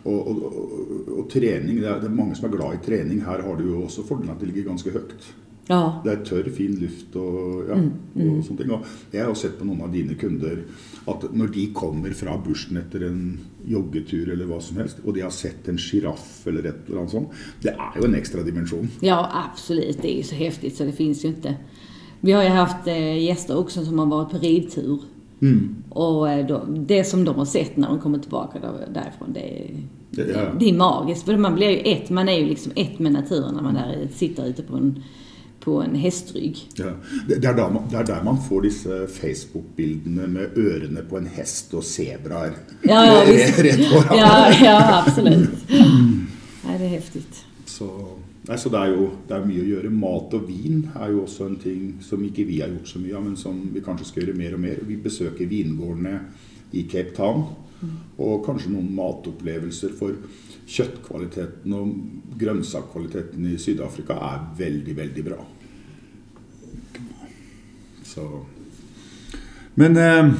Og, 0.04 0.28
og, 0.28 0.42
og, 0.48 1.08
og 1.18 1.28
trening, 1.28 1.76
det 1.82 1.88
er, 1.88 2.00
det 2.00 2.08
er 2.08 2.16
mange 2.16 2.36
som 2.38 2.48
er 2.48 2.56
glad 2.56 2.78
i 2.78 2.84
trening. 2.86 3.20
Her 3.26 3.42
har 3.44 3.56
du 3.58 3.66
jo 3.68 3.82
også 3.84 4.06
fordelen 4.08 4.32
at 4.32 4.40
det 4.40 4.48
ligger 4.48 4.70
ganske 4.70 4.92
høyt. 4.94 5.30
Ja, 5.70 6.00
Det 6.04 6.12
er 6.12 6.22
tørr, 6.26 6.48
fin 6.50 6.72
luft 6.80 7.14
og, 7.20 7.68
ja, 7.68 7.76
og 7.78 8.40
sånne 8.42 8.58
ting. 8.58 8.72
Og 8.74 8.86
jeg 9.12 9.22
har 9.22 9.28
jo 9.30 9.36
sett 9.38 9.58
på 9.58 9.66
noen 9.68 9.84
av 9.86 9.92
dine 9.94 10.16
kunder 10.18 10.64
at 11.10 11.26
når 11.30 11.52
de 11.54 11.66
kommer 11.76 12.14
fra 12.16 12.34
bushen 12.42 12.80
etter 12.80 13.04
en 13.06 13.20
joggetur 13.70 14.32
eller 14.32 14.48
hva 14.50 14.58
som 14.64 14.80
helst, 14.80 14.98
og 15.04 15.14
de 15.14 15.22
har 15.22 15.30
sett 15.34 15.68
en 15.70 15.78
sjiraff 15.78 16.40
eller 16.50 16.66
et 16.72 16.88
eller 16.88 17.04
annet 17.04 17.14
sånt, 17.14 17.38
det 17.62 17.76
er 17.76 18.00
jo 18.00 18.08
en 18.08 18.18
ekstra 18.18 18.42
dimensjon. 18.46 18.90
Ja, 19.04 19.20
absolut. 19.44 20.02
Det 20.02 20.10
är 20.10 20.16
ju 20.16 20.22
så 20.22 20.34
häftigt 20.34 20.76
så 20.76 20.84
det 20.84 20.92
finns 20.92 21.24
ju 21.24 21.28
inte. 21.28 21.54
Vi 22.20 22.32
har 22.32 22.42
ju 22.42 22.48
haft 22.48 22.86
eh, 22.86 23.24
gäster 23.24 23.56
också 23.56 23.84
som 23.84 23.98
har 23.98 24.06
varit 24.06 24.30
på 24.30 24.38
ridtur. 24.38 25.00
Och 25.88 26.30
eh, 26.30 26.46
då, 26.46 26.64
det 26.78 27.04
som 27.04 27.24
de 27.24 27.36
har 27.36 27.44
sett 27.44 27.76
när 27.76 27.88
de 27.88 28.00
kommer 28.00 28.18
tillbaka 28.18 28.58
där, 28.58 28.88
därifrån, 28.94 29.32
det 29.32 29.40
är, 29.40 29.70
Det- 30.10 30.30
ja. 30.32 30.52
det 30.60 30.68
är 30.70 30.74
magiskt. 30.74 31.24
För 31.24 31.36
man 31.36 31.54
blir 31.54 31.68
ju 31.70 31.76
ett, 31.92 32.10
man 32.10 32.28
är 32.28 32.38
ju 32.38 32.46
liksom 32.46 32.72
ett 32.76 32.98
med 32.98 33.12
naturen 33.12 33.54
när 33.54 33.62
man 33.62 33.74
där 33.74 34.08
sitter 34.14 34.46
ute 34.46 34.62
på 34.62 34.76
en, 34.76 35.02
på 35.60 35.82
en 35.82 35.94
hästrygg. 35.94 36.58
Ja. 36.74 36.84
Det, 37.28 37.44
er 37.44 37.52
da 37.56 37.68
man, 37.70 37.82
det 37.90 37.96
er 37.98 38.04
der 38.04 38.22
man 38.24 38.38
får 38.48 38.62
disse 38.62 39.06
Facebook-bildene 39.20 40.26
med 40.26 40.56
ørene 40.56 41.02
på 41.10 41.16
en 41.18 41.26
hest 41.26 41.74
og 41.74 41.84
sebraer 41.84 42.52
Ja, 42.82 43.04
ja, 43.06 43.24
visst. 43.32 43.58
Ja, 44.10 44.52
ja 44.62 45.02
absolut. 45.06 45.48
Ja, 45.68 46.70
det 46.78 46.84
är 46.84 46.88
häftigt. 46.88 47.44
Så, 47.66 47.90
nei, 48.48 48.58
så 48.58 48.72
det 48.72 48.80
er 48.80 48.94
jo 48.94 49.08
det 49.28 49.36
er 49.36 49.48
mye 49.48 49.64
å 49.64 49.70
gjøre. 49.70 49.94
Mat 49.94 50.36
og 50.38 50.46
vin 50.48 50.84
er 50.94 51.14
jo 51.14 51.24
også 51.24 51.48
en 51.48 51.58
ting 51.60 51.96
som 52.04 52.22
ikke 52.24 52.46
vi 52.48 52.60
har 52.62 52.72
gjort 52.72 52.92
så 52.92 53.02
mye 53.02 53.16
av, 53.16 53.26
men 53.26 53.40
som 53.40 53.58
vi 53.74 53.84
kanskje 53.84 54.08
skal 54.08 54.24
gjøre 54.24 54.38
mer 54.38 54.56
og 54.56 54.64
mer. 54.64 54.84
Vi 54.88 55.00
besøker 55.00 55.50
vingårdene 55.50 56.14
i 56.76 56.86
Cape 56.90 57.14
Town. 57.16 57.44
Og 58.20 58.42
kanskje 58.44 58.74
noen 58.74 58.90
matopplevelser 58.92 59.94
for 59.96 60.16
kjøttkvaliteten 60.70 61.72
og 61.74 61.94
grønnsakkvaliteten 62.40 63.48
i 63.50 63.56
Syd-Afrika 63.60 64.18
er 64.26 64.44
veldig, 64.58 64.96
veldig 64.98 65.24
bra. 65.26 65.40
Så 68.04 68.26
Men 69.80 69.96
eh, 69.96 70.32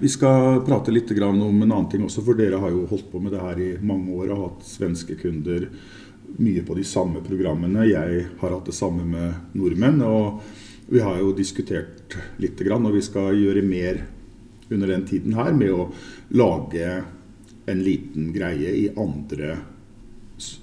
vi 0.00 0.08
skal 0.08 0.62
prate 0.66 0.92
litt 0.92 1.10
grann 1.14 1.40
om 1.40 1.62
en 1.62 1.70
annen 1.70 1.90
ting 1.92 2.04
også, 2.04 2.24
for 2.24 2.36
dere 2.36 2.58
har 2.60 2.72
jo 2.72 2.86
holdt 2.90 3.10
på 3.12 3.20
med 3.22 3.32
det 3.36 3.42
her 3.42 3.60
i 3.60 3.70
mange 3.84 4.16
år 4.16 4.32
og 4.34 4.42
hatt 4.42 4.66
svenske 4.66 5.16
kunder 5.20 5.68
mye 6.38 6.62
på 6.66 6.74
de 6.78 6.84
samme 6.84 7.20
programmene. 7.24 7.86
Jeg 7.88 8.26
har 8.40 8.50
hatt 8.56 8.66
det 8.70 8.74
samme 8.74 9.04
med 9.06 9.34
nordmenn. 9.54 10.02
og 10.02 10.40
Vi 10.88 11.00
har 11.00 11.18
jo 11.18 11.32
diskutert 11.32 12.16
lite 12.38 12.64
grann, 12.64 12.84
og 12.86 12.92
vi 12.94 13.00
skal 13.02 13.34
gjøre 13.34 13.62
mer 13.64 14.02
under 14.70 14.86
den 14.86 15.04
tiden 15.06 15.32
her 15.34 15.52
med 15.52 15.70
å 15.72 15.90
lage 16.32 17.04
en 17.66 17.82
liten 17.82 18.32
greie 18.34 18.68
i 18.76 18.90
andre 18.96 19.58
s- 20.38 20.60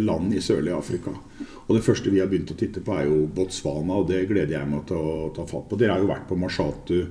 land 0.00 0.32
i 0.34 0.40
sørlige 0.40 0.76
Afrika. 0.78 1.10
Og 1.68 1.76
det 1.76 1.84
første 1.84 2.10
vi 2.10 2.20
har 2.20 2.28
begynt 2.28 2.50
å 2.52 2.56
titte 2.56 2.80
på, 2.80 2.92
er 2.96 3.06
jo 3.08 3.26
Botswana, 3.26 3.98
og 4.00 4.08
det 4.08 4.26
gleder 4.28 4.58
jeg 4.58 4.68
meg 4.68 4.86
til 4.86 4.96
å 4.96 5.34
ta 5.34 5.44
fatt 5.48 5.68
på. 5.68 5.76
Dere 5.78 5.92
har 5.92 6.00
jo 6.00 6.08
vært 6.08 6.28
på 6.28 6.36
Mashatu 6.38 7.06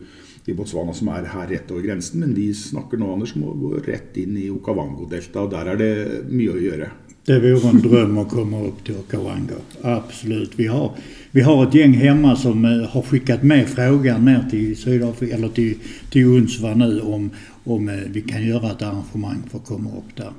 i 0.45 0.53
Botswana, 0.53 0.93
som 0.93 1.07
er 1.13 1.29
her 1.31 1.47
rett 1.47 1.71
over 1.71 1.85
grensen, 1.85 2.19
men 2.19 2.33
vi 2.35 2.49
snakker 2.57 2.99
nå, 2.99 3.13
Anders, 3.13 3.35
om 3.37 3.45
å 3.47 3.53
gå 3.55 3.77
rett 3.85 4.17
inn 4.19 4.35
i 4.37 4.49
Okavango-deltaet, 4.51 5.39
og 5.45 5.53
der 5.53 5.71
er 5.71 5.79
det 5.79 5.93
mye 6.31 6.51
å 6.51 6.61
gjøre. 6.61 6.89
Det 7.25 7.39
vore 7.39 7.69
en 7.69 7.81
dröm 7.81 8.17
att 8.17 8.29
komma 8.29 8.63
upp 8.63 8.83
till 8.85 8.95
Okavango. 8.95 9.55
Absolut. 9.81 10.51
Vi 10.55 10.67
har, 10.67 10.91
vi 11.31 11.41
har 11.41 11.67
ett 11.67 11.73
gäng 11.73 11.93
hemma 11.93 12.35
som 12.35 12.65
eh, 12.65 12.89
har 12.89 13.01
skickat 13.01 13.43
med 13.43 13.69
frågan 13.69 14.25
ner 14.25 14.45
till 14.49 14.77
Sydafrika, 14.77 15.35
eller 15.35 15.49
till, 15.49 15.77
till 16.09 16.25
Unsva 16.25 16.73
nu 16.73 17.01
om, 17.01 17.29
om 17.63 17.89
eh, 17.89 17.95
vi 18.07 18.21
kan 18.21 18.47
göra 18.47 18.71
ett 18.71 18.81
arrangemang 18.81 19.43
för 19.51 19.57
att 19.57 19.65
komma 19.65 19.89
upp 19.89 20.15
där. 20.15 20.31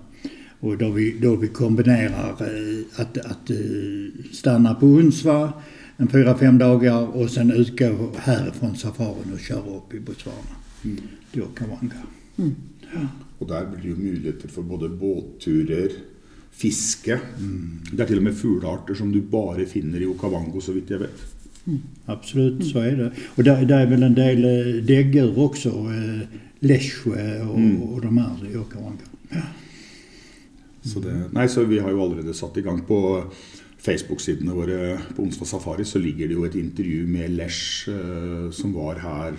Och 0.61 0.79
då 0.79 0.91
vi, 0.91 1.19
då 1.23 1.37
vi 1.37 1.49
kombinerar 1.49 2.31
eh, 2.41 3.01
att, 3.01 3.19
att 3.19 3.51
stanna 4.33 4.75
på 4.75 4.87
Unsva 4.87 5.53
en 5.97 6.09
fyra, 6.09 6.39
fem 6.39 6.59
dagar 6.59 7.17
och 7.17 7.31
sen 7.31 7.51
utgå 7.51 8.11
härifrån 8.17 8.77
safarin 8.77 9.33
och 9.33 9.41
köra 9.41 9.77
upp 9.77 9.95
i 9.95 10.01
Botswana. 10.01 10.57
Till 11.33 11.43
Okavango. 11.43 11.97
Og 13.39 13.49
der 13.49 13.67
blir 13.71 13.83
det 13.83 13.89
jo 13.89 13.97
muligheter 13.97 14.49
for 14.49 14.63
både 14.63 14.89
båtturer, 14.89 15.89
fiske. 16.53 17.19
Det 17.91 18.01
er 18.01 18.07
til 18.07 18.21
og 18.21 18.27
med 18.29 18.37
fuglearter 18.39 18.95
som 18.95 19.13
du 19.13 19.21
bare 19.21 19.67
finner 19.67 20.01
i 20.01 20.07
Okavango, 20.07 20.61
så 20.61 20.73
vidt 20.73 20.91
jeg 20.91 21.01
vet. 21.01 21.25
Absolut, 22.07 22.67
så 22.67 22.79
är 22.79 22.97
det. 22.97 23.11
Och 23.37 23.45
där, 23.45 23.65
där 23.65 23.81
är 23.81 23.87
väl 23.87 24.03
en 24.03 24.15
del 24.15 24.45
eh, 24.45 24.85
däggdjur 24.85 25.39
också. 25.39 25.69
Eh, 25.69 26.29
Lesjö 26.59 27.43
och, 27.43 27.93
och 27.93 28.01
de 28.01 28.19
här 28.19 28.53
i 28.53 28.57
Okavango. 28.57 29.07
Ja. 29.29 29.43
Så, 30.83 31.01
det, 31.01 31.29
nei, 31.33 31.49
så 31.49 31.65
vi 31.65 31.79
har 31.79 31.91
jo 31.91 32.03
allerede 32.03 32.35
satt 32.35 32.57
i 32.57 32.63
gang 32.63 32.83
på 32.87 33.25
Facebook-sidene 33.85 34.55
våre 34.57 34.79
på 35.15 35.25
Onsdag 35.27 35.51
Safari 35.51 35.85
så 35.85 36.01
ligger 36.01 36.31
det 36.31 36.39
jo 36.39 36.47
et 36.49 36.57
intervju 36.57 37.05
med 37.11 37.35
Lesh 37.37 37.91
eh, 37.93 38.49
som 38.55 38.73
var 38.77 39.03
her 39.05 39.37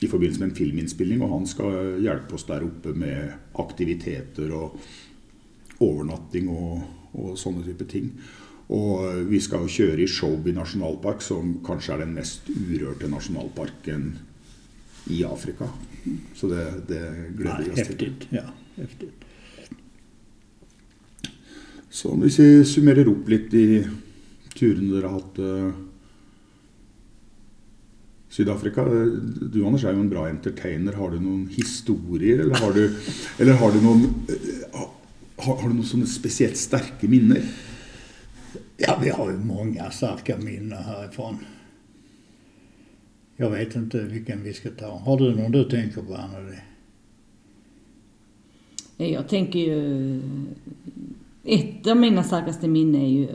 i 0.00 0.08
forbindelse 0.08 0.42
med 0.42 0.50
en 0.50 0.56
filminnspilling, 0.56 1.22
og 1.24 1.32
han 1.32 1.46
skal 1.48 1.96
hjelpe 2.04 2.36
oss 2.36 2.44
der 2.48 2.66
oppe 2.66 2.92
med 2.92 3.32
aktiviteter 3.56 4.52
og 4.52 4.76
overnatting 5.80 6.50
og, 6.52 6.82
og 7.16 7.38
sånne 7.40 7.64
type 7.64 7.86
ting. 7.88 8.10
Og 8.76 9.28
vi 9.30 9.40
skal 9.40 9.64
jo 9.64 9.72
kjøre 9.72 10.02
i 10.02 10.10
Shobi 10.10 10.52
nasjonalpark, 10.52 11.22
som 11.24 11.56
kanskje 11.66 11.94
er 11.94 12.02
den 12.04 12.16
mest 12.18 12.50
urørte 12.50 13.08
nasjonalparken 13.08 14.10
i 15.14 15.22
Afrika. 15.24 15.70
Så 16.36 16.50
det, 16.50 16.66
det 16.90 17.04
gleder 17.38 17.64
vi 17.64 17.72
oss 17.72 17.80
til. 17.88 18.10
Heftig. 18.10 18.34
Ja, 18.34 18.50
häftigt. 18.76 19.25
Så 21.96 22.12
hvis 22.20 22.36
vi 22.42 22.48
summerer 22.68 23.08
opp 23.08 23.28
litt 23.32 23.46
de 23.52 23.80
turene 24.56 24.90
dere 24.92 25.08
har 25.08 25.20
hatt 25.20 25.38
eh, 25.40 25.76
Syd-Afrika 28.36 28.84
Du 28.84 29.62
Anders 29.64 29.86
er 29.86 29.94
jo 29.96 30.02
en 30.02 30.10
bra 30.10 30.26
entertainer. 30.28 30.98
Har 30.98 31.14
du 31.14 31.22
noen 31.22 31.46
historier, 31.54 32.42
eller 32.44 32.60
har 32.60 32.76
du, 32.76 32.82
eller 33.40 33.56
har 33.62 33.72
du 33.72 33.80
noen 33.80 34.04
eh, 34.28 34.76
har, 34.76 35.56
har 35.56 35.64
du 35.64 35.72
noen 35.78 35.88
sånne 35.88 36.08
spesielt 36.10 36.60
sterke 36.60 37.08
minner? 37.08 37.48
Ja, 38.76 38.98
vi 39.00 39.14
har 39.16 39.30
ju 39.30 39.38
många 39.40 39.88
starka 39.90 40.36
minnen 40.36 40.76
härifrån. 40.76 41.38
Jag 43.36 43.50
vet 43.50 43.76
inte 43.76 44.02
vilken 44.02 44.42
vi 44.44 44.52
ska 44.52 44.70
ta. 44.70 44.90
Har 44.98 45.18
du 45.18 45.34
någon 45.34 45.52
du 45.52 45.64
tänker 45.64 46.02
på, 46.02 46.14
Anneli? 46.14 46.60
Jag 48.96 49.28
tänker 49.28 49.58
ju... 49.58 50.20
Ett 51.48 51.86
av 51.86 51.96
mina 51.96 52.22
starkaste 52.22 52.68
minnen 52.68 53.00
är 53.00 53.08
ju 53.08 53.28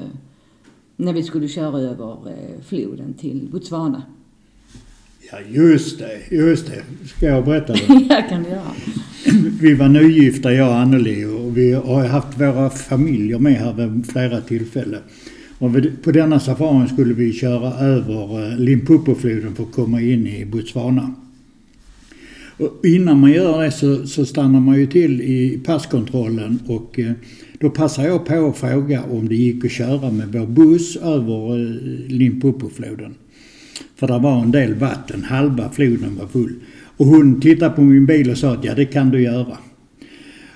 när 0.96 1.14
vi 1.14 1.24
skulle 1.24 1.48
köra 1.48 1.80
över 1.80 2.12
eh, 2.12 2.64
floden 2.64 3.14
till 3.14 3.48
Botswana. 3.52 4.04
Ja, 5.32 5.38
just 5.50 6.00
det. 6.00 6.36
Just 6.36 6.68
det. 6.68 6.84
Ska 7.08 7.26
jag 7.26 7.46
berätta 7.46 7.74
det? 7.74 7.80
ja, 8.10 8.22
kan 8.30 8.44
du 8.44 8.50
göra. 8.50 8.72
Vi 9.62 9.74
var 9.74 9.90
nygifta, 9.90 10.54
jag 10.54 10.68
och 10.68 10.76
Anneli, 10.76 11.26
och 11.26 11.58
vi 11.58 11.74
har 11.74 12.06
haft 12.06 12.40
våra 12.40 12.70
familjer 12.70 13.40
med 13.40 13.54
här 13.54 13.74
vid 13.74 14.12
flera 14.12 14.42
tillfällen. 14.42 15.02
Och 15.60 15.72
på 16.04 16.12
denna 16.12 16.40
safarin 16.40 16.88
skulle 16.88 17.14
vi 17.14 17.34
köra 17.34 17.74
över 17.74 18.52
eh, 18.52 18.58
Limpopo-floden 18.58 19.56
för 19.56 19.64
att 19.64 19.72
komma 19.72 20.02
in 20.02 20.28
i 20.28 20.46
Botswana. 20.46 21.16
Och 22.62 22.86
innan 22.86 23.20
man 23.20 23.32
gör 23.32 23.64
det 23.64 23.72
så, 23.72 24.08
så 24.08 24.26
stannar 24.26 24.60
man 24.60 24.80
ju 24.80 24.88
till 24.88 25.22
i 25.22 25.62
passkontrollen 25.66 26.60
och 26.68 27.00
eh, 27.00 27.12
då 27.60 27.70
passar 27.70 28.06
jag 28.06 28.26
på 28.26 28.48
att 28.48 28.58
fråga 28.58 29.04
om 29.04 29.30
det 29.30 29.36
gick 29.36 29.66
att 29.66 29.72
köra 29.72 30.12
med 30.12 30.28
vår 30.34 30.46
buss 30.46 30.96
över 30.96 31.60
eh, 31.60 32.08
Limpopofloden. 32.08 33.14
För 33.96 34.08
det 34.08 34.20
var 34.20 34.42
en 34.42 34.52
del 34.52 34.74
vatten, 34.74 35.24
halva 35.24 35.70
floden 35.70 36.18
var 36.20 36.28
full. 36.28 36.54
Och 36.98 37.06
hon 37.06 37.42
tittade 37.42 37.76
på 37.76 37.82
min 37.82 38.06
bil 38.06 38.32
och 38.32 38.38
sa 38.38 38.54
att 38.54 38.66
ja, 38.66 38.74
det 38.76 38.86
kan 38.86 39.10
du 39.10 39.22
göra. 39.22 39.58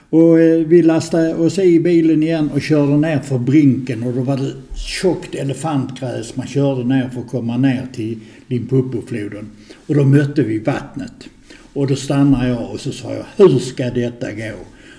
Och 0.10 0.40
eh, 0.40 0.68
vi 0.68 0.82
lastade 0.82 1.36
oss 1.36 1.60
i 1.60 1.80
bilen 1.80 2.24
igen 2.24 2.50
och 2.54 2.62
körde 2.62 2.98
ner 2.98 3.20
för 3.20 3.40
brinken 3.40 4.04
och 4.04 4.14
då 4.14 4.22
var 4.22 4.38
det 4.38 4.54
tjockt 5.02 5.36
elefantgräs 5.36 6.36
man 6.36 6.48
körde 6.48 6.84
ner 6.84 7.10
för 7.10 7.22
att 7.22 7.28
komma 7.28 7.58
ner 7.58 7.88
till 7.94 8.20
Limpopofloden. 8.48 9.48
Och 9.88 9.96
då 9.96 10.04
mötte 10.04 10.44
vi 10.44 10.60
vattnet. 10.60 11.30
Och 11.76 11.88
då 11.88 11.96
stannade 11.96 12.48
jag 12.48 12.72
och 12.72 12.80
så 12.80 12.92
sa 12.92 13.14
jag, 13.14 13.26
hur 13.38 13.60
ska 13.60 13.90
detta 13.90 14.32
gå? 14.32 14.54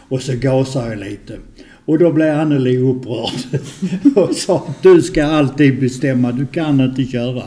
Och 0.08 0.22
så 0.22 0.32
gasade 0.36 0.88
jag 0.88 0.98
lite. 0.98 1.32
Och 1.84 1.98
då 1.98 2.12
blev 2.12 2.34
Anneli 2.34 2.78
upprörd 2.78 3.60
och 4.16 4.34
sa, 4.34 4.74
du 4.82 5.02
ska 5.02 5.24
alltid 5.24 5.80
bestämma, 5.80 6.32
du 6.32 6.46
kan 6.46 6.80
inte 6.80 7.04
köra. 7.04 7.42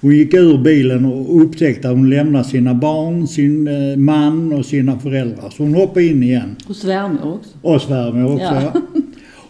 Hon 0.00 0.16
gick 0.16 0.34
ur 0.34 0.58
bilen 0.58 1.04
och 1.04 1.42
upptäckte 1.42 1.88
att 1.88 1.94
hon 1.94 2.10
lämnade 2.10 2.44
sina 2.44 2.74
barn, 2.74 3.28
sin 3.28 3.68
eh, 3.68 3.96
man 3.96 4.52
och 4.52 4.66
sina 4.66 4.98
föräldrar. 4.98 5.50
Så 5.50 5.62
hon 5.62 5.74
hoppade 5.74 6.06
in 6.06 6.22
igen. 6.22 6.56
Och 6.68 6.76
svärmor 6.76 7.34
också. 7.34 7.50
Och 7.62 7.82
svärmor 7.82 8.32
också, 8.32 8.44
Ja. 8.44 8.72
ja. 8.74 8.80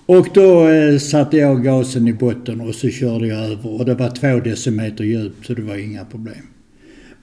Och 0.06 0.28
då 0.34 0.68
eh, 0.68 0.98
satte 0.98 1.36
jag 1.36 1.64
gasen 1.64 2.08
i 2.08 2.12
botten 2.12 2.60
och 2.60 2.74
så 2.74 2.88
körde 2.88 3.26
jag 3.26 3.44
över. 3.44 3.80
Och 3.80 3.84
det 3.84 3.94
var 3.94 4.08
två 4.08 4.40
decimeter 4.50 5.04
djupt 5.04 5.46
så 5.46 5.54
det 5.54 5.62
var 5.62 5.76
inga 5.76 6.04
problem. 6.04 6.46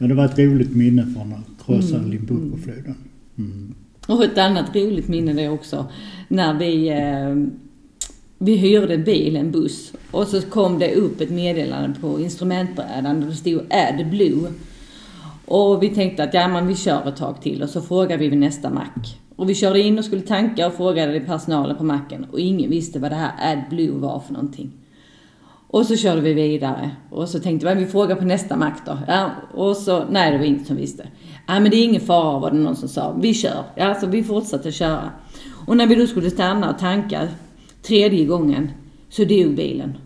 Men 0.02 0.10
det 0.10 0.16
var 0.16 0.26
ett 0.26 0.40
roligt 0.40 0.76
minne 0.76 1.06
från 1.16 1.34
att 1.34 1.66
krossa 1.66 1.98
Limpopo-floden. 1.98 2.96
Mm. 3.38 3.76
Och 4.08 4.24
ett 4.24 4.38
annat 4.38 4.76
roligt 4.76 5.08
minne 5.08 5.34
det 5.34 5.50
också. 5.50 5.86
När 6.28 6.54
vi, 6.54 6.90
eh, 6.90 7.52
vi 8.38 8.56
hyrde 8.56 8.94
en 8.94 9.04
bil, 9.04 9.36
en 9.36 9.52
buss. 9.52 9.94
Och 10.12 10.28
så 10.28 10.42
kom 10.42 10.80
det 10.80 10.96
upp 10.96 11.22
ett 11.22 11.30
meddelande 11.30 12.00
på 12.02 12.20
instrumentbrädan 12.20 13.20
där 13.20 13.28
det 13.28 13.36
stod 13.36 13.62
Add 13.70 14.10
Blue. 14.10 14.52
Och 15.46 15.84
vi 15.84 15.90
tänkte 15.90 16.24
att 16.24 16.34
ja 16.34 16.48
men 16.48 16.68
vi 16.68 16.76
kör 16.76 17.08
ett 17.08 17.18
tag 17.18 17.42
till 17.42 17.64
och 17.64 17.70
så 17.70 17.82
frågade 17.82 18.18
vi 18.18 18.30
vid 18.30 18.40
nästa 18.40 18.70
mack. 18.70 19.20
Och 19.36 19.50
vi 19.50 19.56
körde 19.56 19.80
in 19.80 19.98
och 19.98 20.06
skulle 20.06 20.22
tanka 20.22 20.68
och 20.68 20.74
frågade 20.74 21.20
personalen 21.20 21.78
på 21.78 21.84
macken 21.84 22.26
och 22.32 22.40
ingen 22.40 22.70
visste 22.70 23.00
vad 23.00 23.12
det 23.12 23.16
här 23.16 23.52
Add 23.52 23.64
Blue 23.70 24.00
var 24.00 24.20
för 24.20 24.34
någonting. 24.34 24.72
Och 25.72 25.86
så 25.86 25.96
körde 25.96 26.22
vi 26.22 26.34
vidare. 26.34 26.92
Och 27.10 27.30
så 27.30 27.40
tänkte 27.40 27.66
men 27.66 27.78
vi 27.78 27.86
frågar 27.86 28.16
på 28.16 28.26
nästa 28.26 28.58
mack 28.58 28.86
då. 28.86 28.98
Ja, 29.08 29.32
och 29.54 29.78
så, 29.78 30.04
nej 30.10 30.32
det 30.32 30.38
var 30.38 30.46
ingen 30.46 30.66
som 30.66 30.76
visste. 30.76 31.08
Ja 31.48 31.60
men 31.60 31.72
det 31.72 31.78
är 31.78 31.84
ingen 31.84 32.02
fara 32.02 32.40
var 32.40 32.52
det 32.52 32.58
någon 32.58 32.76
som 32.76 32.90
sa. 32.90 33.16
Vi 33.22 33.34
kör. 33.34 33.64
Ja, 33.76 33.96
så 33.96 34.08
vi 34.08 34.24
fortsatte 34.24 34.72
köra. 34.72 35.12
Och 35.68 35.78
när 35.78 35.88
vi 35.88 35.96
då 35.96 36.08
skulle 36.08 36.30
stanna 36.30 36.70
och 36.70 36.80
tanka 36.80 37.28
tredje 37.82 38.26
gången 38.26 38.72
så 39.10 39.24
dog 39.24 39.56
bilen. 39.56 39.98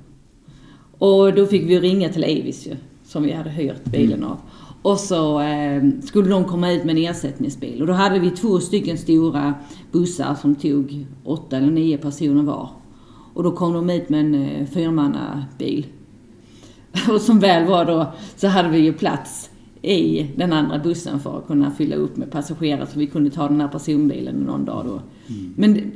Och 0.97 1.34
då 1.34 1.45
fick 1.45 1.69
vi 1.69 1.80
ringa 1.80 2.10
till 2.10 2.23
Avis 2.23 2.67
ju, 2.67 2.75
som 3.06 3.23
vi 3.23 3.32
hade 3.32 3.49
hyrt 3.49 3.86
bilen 3.86 4.23
av. 4.23 4.38
Och 4.82 4.99
så 4.99 5.39
eh, 5.41 5.84
skulle 6.04 6.30
de 6.30 6.45
komma 6.45 6.71
ut 6.71 6.84
med 6.84 6.97
en 6.97 7.04
ersättningsbil. 7.04 7.82
Och 7.82 7.88
då 7.88 7.93
hade 7.93 8.19
vi 8.19 8.30
två 8.30 8.60
stycken 8.60 8.97
stora 8.97 9.54
bussar 9.91 10.36
som 10.41 10.56
tog 10.56 11.06
åtta 11.23 11.58
eller 11.58 11.71
nio 11.71 11.97
personer 11.97 12.43
var. 12.43 12.69
Och 13.36 13.43
då 13.43 13.52
kom 13.52 13.74
de 13.74 13.89
ut 13.89 14.10
med 14.10 14.19
en 14.19 14.36
eh, 14.36 14.65
fyrmannabil. 14.65 15.86
Och 17.10 17.21
som 17.21 17.39
väl 17.39 17.65
var 17.65 17.86
då 17.86 18.13
så 18.36 18.48
hade 18.48 18.69
vi 18.69 18.78
ju 18.78 18.93
plats 18.93 19.50
i 19.82 20.28
den 20.36 20.54
andra 20.54 20.80
bussen 20.80 21.19
för 21.19 21.38
att 21.38 21.48
kunna 21.48 21.71
fylla 21.71 21.95
upp 21.95 22.17
med 22.17 22.32
passagerare 22.32 22.88
så 22.93 23.00
vi 23.00 23.08
kunde 23.08 23.30
ta 23.30 23.48
den 23.48 23.62
här 23.62 23.67
personbilen 23.67 24.36
någon 24.36 24.65
dag 24.65 24.86
då. 24.86 25.02
Men 25.56 25.91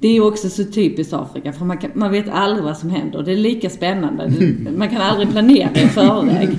det, 0.00 0.08
är 0.08 0.12
ju 0.12 0.20
också 0.20 0.48
så 0.48 0.64
typiskt 0.64 1.12
Afrika 1.12 1.52
för 1.52 1.64
man, 1.64 1.78
kan, 1.78 1.90
man 1.94 2.10
vet 2.10 2.28
aldrig 2.28 2.64
vad 2.64 2.76
som 2.76 2.90
händer. 2.90 3.22
Det 3.22 3.32
är 3.32 3.36
lika 3.36 3.70
spännande. 3.70 4.32
Man 4.76 4.88
kan 4.88 5.00
aldrig 5.00 5.30
planera 5.30 5.70
i 5.74 5.88
förväg. 5.88 6.58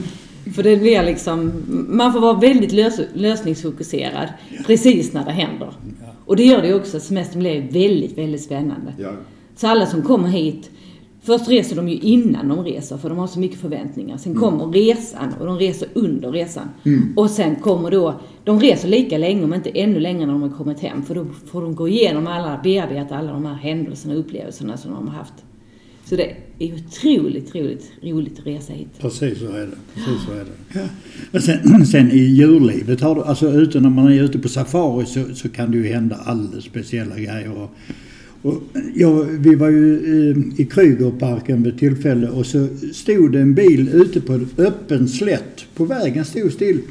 För 0.55 0.63
det 0.63 0.77
blir 0.77 1.03
liksom, 1.03 1.51
man 1.89 2.13
får 2.13 2.19
vara 2.19 2.39
väldigt 2.39 2.71
lös, 2.71 2.99
lösningsfokuserad 3.13 4.29
precis 4.67 5.13
när 5.13 5.25
det 5.25 5.31
händer. 5.31 5.73
Och 6.25 6.35
det 6.35 6.43
gör 6.43 6.61
det 6.61 6.67
ju 6.67 6.73
också, 6.73 6.99
semestern 6.99 7.39
blir 7.39 7.61
väldigt, 7.61 8.17
väldigt 8.17 8.43
spännande. 8.43 8.93
Ja. 8.97 9.11
Så 9.55 9.67
alla 9.67 9.85
som 9.85 10.01
kommer 10.01 10.27
hit, 10.27 10.69
först 11.21 11.49
reser 11.49 11.75
de 11.75 11.89
ju 11.89 11.97
innan 11.97 12.47
de 12.47 12.63
reser 12.63 12.97
för 12.97 13.09
de 13.09 13.17
har 13.17 13.27
så 13.27 13.39
mycket 13.39 13.59
förväntningar. 13.59 14.17
Sen 14.17 14.35
kommer 14.35 14.65
resan 14.67 15.33
och 15.39 15.45
de 15.45 15.57
reser 15.59 15.87
under 15.93 16.31
resan. 16.31 16.69
Och 17.15 17.29
sen 17.29 17.55
kommer 17.55 17.91
då, 17.91 18.19
de 18.43 18.59
reser 18.59 18.87
lika 18.87 19.17
länge 19.17 19.43
om 19.43 19.53
inte 19.53 19.69
ännu 19.69 19.99
längre 19.99 20.25
när 20.25 20.33
de 20.33 20.41
har 20.41 20.49
kommit 20.49 20.79
hem. 20.79 21.03
För 21.03 21.15
då 21.15 21.25
får 21.45 21.61
de 21.61 21.75
gå 21.75 21.87
igenom 21.87 22.27
alla, 22.27 22.59
bearbeta 22.63 23.15
alla 23.15 23.31
de 23.31 23.45
här 23.45 23.55
händelserna 23.55 24.13
och 24.13 24.19
upplevelserna 24.19 24.77
som 24.77 24.91
de 24.91 25.07
har 25.07 25.15
haft. 25.15 25.33
Så 26.05 26.15
det 26.15 26.35
är 26.59 26.73
otroligt, 26.73 27.47
otroligt 27.47 27.91
roligt 28.03 28.39
att 28.39 28.47
resa 28.47 28.73
hit. 28.73 28.87
Precis 28.99 29.39
så 29.39 29.45
är 29.45 29.59
det. 29.59 29.77
Precis 29.93 30.25
så 30.25 30.31
är 30.31 30.45
det. 30.45 30.79
Ja. 30.79 30.87
Men 31.31 31.41
sen, 31.41 31.85
sen 31.91 32.11
i 32.11 32.17
djurlivet, 32.17 33.01
har 33.01 33.15
du, 33.15 33.23
alltså 33.23 33.51
ute 33.51 33.79
när 33.79 33.89
man 33.89 34.07
är 34.07 34.23
ute 34.23 34.39
på 34.39 34.49
safari 34.49 35.05
så, 35.05 35.35
så 35.35 35.49
kan 35.49 35.71
det 35.71 35.77
ju 35.77 35.87
hända 35.87 36.15
alldeles 36.15 36.65
speciella 36.65 37.15
grejer. 37.15 37.51
Och, 37.51 37.69
och, 38.45 38.61
ja, 38.95 39.25
vi 39.29 39.55
var 39.55 39.69
ju 39.69 39.85
i, 39.85 40.61
i 40.61 40.65
Krügerparken 40.65 41.63
vid 41.63 41.79
tillfälle 41.79 42.29
och 42.29 42.45
så 42.45 42.67
stod 42.93 43.31
det 43.31 43.39
en 43.39 43.55
bil 43.55 43.89
ute 43.89 44.21
på 44.21 44.33
en 44.33 44.49
öppen 44.57 45.07
slätt. 45.07 45.65
På 45.75 45.85
vägen 45.85 46.25
stod 46.25 46.53
still. 46.53 46.81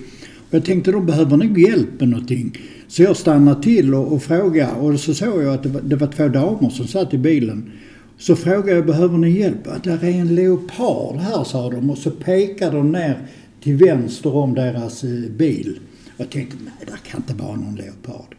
Och 0.49 0.55
jag 0.55 0.65
tänkte 0.65 0.93
de 0.93 1.07
behöver 1.07 1.37
nog 1.37 1.59
hjälp 1.59 2.01
med 2.01 2.09
någonting. 2.09 2.59
Så 2.89 3.03
jag 3.03 3.17
stannade 3.17 3.63
till 3.63 3.95
och, 3.95 4.13
och 4.13 4.23
frågade 4.23 4.73
och 4.73 5.01
så 5.01 5.15
såg 5.15 5.43
jag 5.43 5.55
att 5.55 5.63
det 5.63 5.69
var, 5.69 5.81
det 5.81 5.97
var 5.97 6.07
två 6.07 6.29
damer 6.29 6.71
som 6.71 6.87
satt 6.87 7.15
i 7.15 7.19
bilen. 7.19 7.71
Så 8.19 8.37
frågade 8.37 8.71
jag, 8.71 8.87
behöver 8.87 9.19
ni 9.19 9.39
hjälp? 9.39 9.67
Att 9.67 9.85
där 9.85 10.05
är 10.05 10.11
en 10.11 10.35
leopard 10.35 11.17
här, 11.17 11.45
sa 11.45 11.71
de. 11.71 11.91
Och 11.91 11.99
så 11.99 12.11
pekade 12.11 12.77
de 12.77 12.93
ner 12.93 13.19
till 13.61 13.77
vänster 13.77 14.37
om 14.37 14.55
deras 14.55 15.05
eh, 15.05 15.11
bil. 15.11 15.79
Jag 16.17 16.31
tänkte, 16.31 16.57
nej, 16.65 16.87
där 16.87 17.11
kan 17.11 17.21
inte 17.21 17.43
vara 17.45 17.57
någon 17.57 17.75
leopard. 17.75 18.35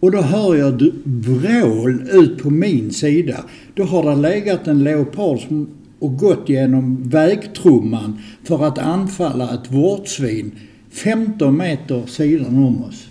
Och 0.00 0.10
då 0.10 0.20
hör 0.20 0.54
jag 0.54 0.92
vrål 1.04 2.08
ut 2.12 2.42
på 2.42 2.50
min 2.50 2.90
sida. 2.92 3.44
Då 3.74 3.84
har 3.84 4.10
det 4.10 4.16
legat 4.16 4.66
en 4.66 4.84
leopard 4.84 5.40
som, 5.40 5.68
och 5.98 6.18
gått 6.18 6.48
genom 6.48 7.08
vägtrumman 7.08 8.18
för 8.44 8.66
att 8.66 8.78
anfalla 8.78 9.54
ett 9.54 9.72
vårtsvin 9.72 10.52
15 10.90 11.56
meter 11.56 12.06
sidan 12.06 12.64
om 12.64 12.84
oss. 12.84 13.06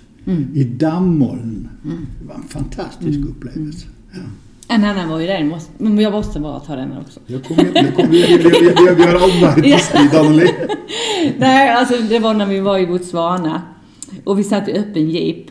I 0.54 0.64
dammoln. 0.64 1.70
Det 2.22 2.28
var 2.28 2.36
en 2.36 2.44
fantastisk 2.44 3.20
upplevelse. 3.30 3.88
Ja. 4.12 4.20
En 4.68 4.84
annan 4.84 5.10
var 5.10 5.20
ju 5.20 5.28
den, 5.28 5.54
men 5.78 6.00
jag 6.00 6.12
måste 6.12 6.40
bara 6.40 6.60
ta 6.60 6.76
den 6.76 6.98
också. 6.98 7.20
Jag 7.28 7.44
kom, 7.44 7.58
jag 7.74 7.96
kom, 7.96 8.10
vi, 8.10 8.22
vi, 8.28 8.38
vi, 8.38 8.50
vi, 8.50 8.96
vi 8.96 9.04
har 9.04 9.16
omvärldstid, 9.16 10.16
Anneli. 10.16 10.50
Nej, 11.38 11.70
alltså 11.70 11.96
det 12.10 12.20
var 12.20 12.34
när 12.34 12.46
vi 12.46 12.60
var 12.60 12.78
i 12.78 12.88
Botswana. 12.88 13.62
Och 14.24 14.40
vi 14.40 14.44
satt 14.44 14.68
i 14.68 14.72
öppen 14.72 15.10
jeep. 15.10 15.46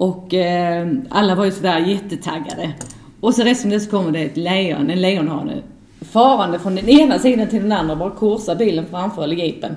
Och 0.00 0.34
eh, 0.34 0.88
alla 1.08 1.34
var 1.34 1.44
ju 1.44 1.50
sådär 1.50 1.78
jättetaggade. 1.78 2.72
Och 3.20 3.34
så 3.34 3.42
rätt 3.42 3.58
som 3.58 3.70
det 3.70 3.80
så 3.80 3.90
kommer 3.90 4.12
det 4.12 4.18
ett 4.18 4.36
lejon, 4.36 4.90
en 4.90 5.00
lejonhane. 5.00 5.62
Farande 6.00 6.58
från 6.58 6.74
den 6.74 6.88
ena 6.88 7.18
sidan 7.18 7.48
till 7.48 7.62
den 7.62 7.72
andra, 7.72 7.96
bara 7.96 8.10
korsar 8.10 8.56
bilen 8.56 8.86
framför 8.90 9.22
eller 9.22 9.36
jeepen. 9.36 9.76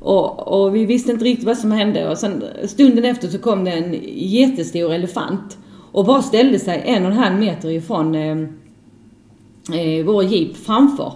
Och, 0.00 0.48
och 0.48 0.74
vi 0.74 0.84
visste 0.84 1.12
inte 1.12 1.24
riktigt 1.24 1.46
vad 1.46 1.58
som 1.58 1.72
hände. 1.72 2.08
Och 2.08 2.18
sen 2.18 2.44
stunden 2.64 3.04
efter 3.04 3.28
så 3.28 3.38
kom 3.38 3.64
det 3.64 3.70
en 3.70 3.96
jättestor 4.14 4.92
elefant. 4.92 5.58
Och 5.92 6.04
bara 6.04 6.22
ställde 6.22 6.58
sig 6.58 6.82
en 6.84 7.06
och 7.06 7.12
en 7.12 7.18
halv 7.18 7.38
meter 7.38 7.70
ifrån 7.70 8.14
eh, 8.14 8.38
eh, 9.80 10.04
vår 10.04 10.24
jeep 10.24 10.56
framför. 10.56 11.12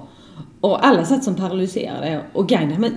Och 0.60 0.86
alla 0.86 1.04
satt 1.04 1.24
som 1.24 1.34
paralyserade 1.34 2.22
och 2.32 2.48
guiden, 2.48 2.80
men 2.80 2.92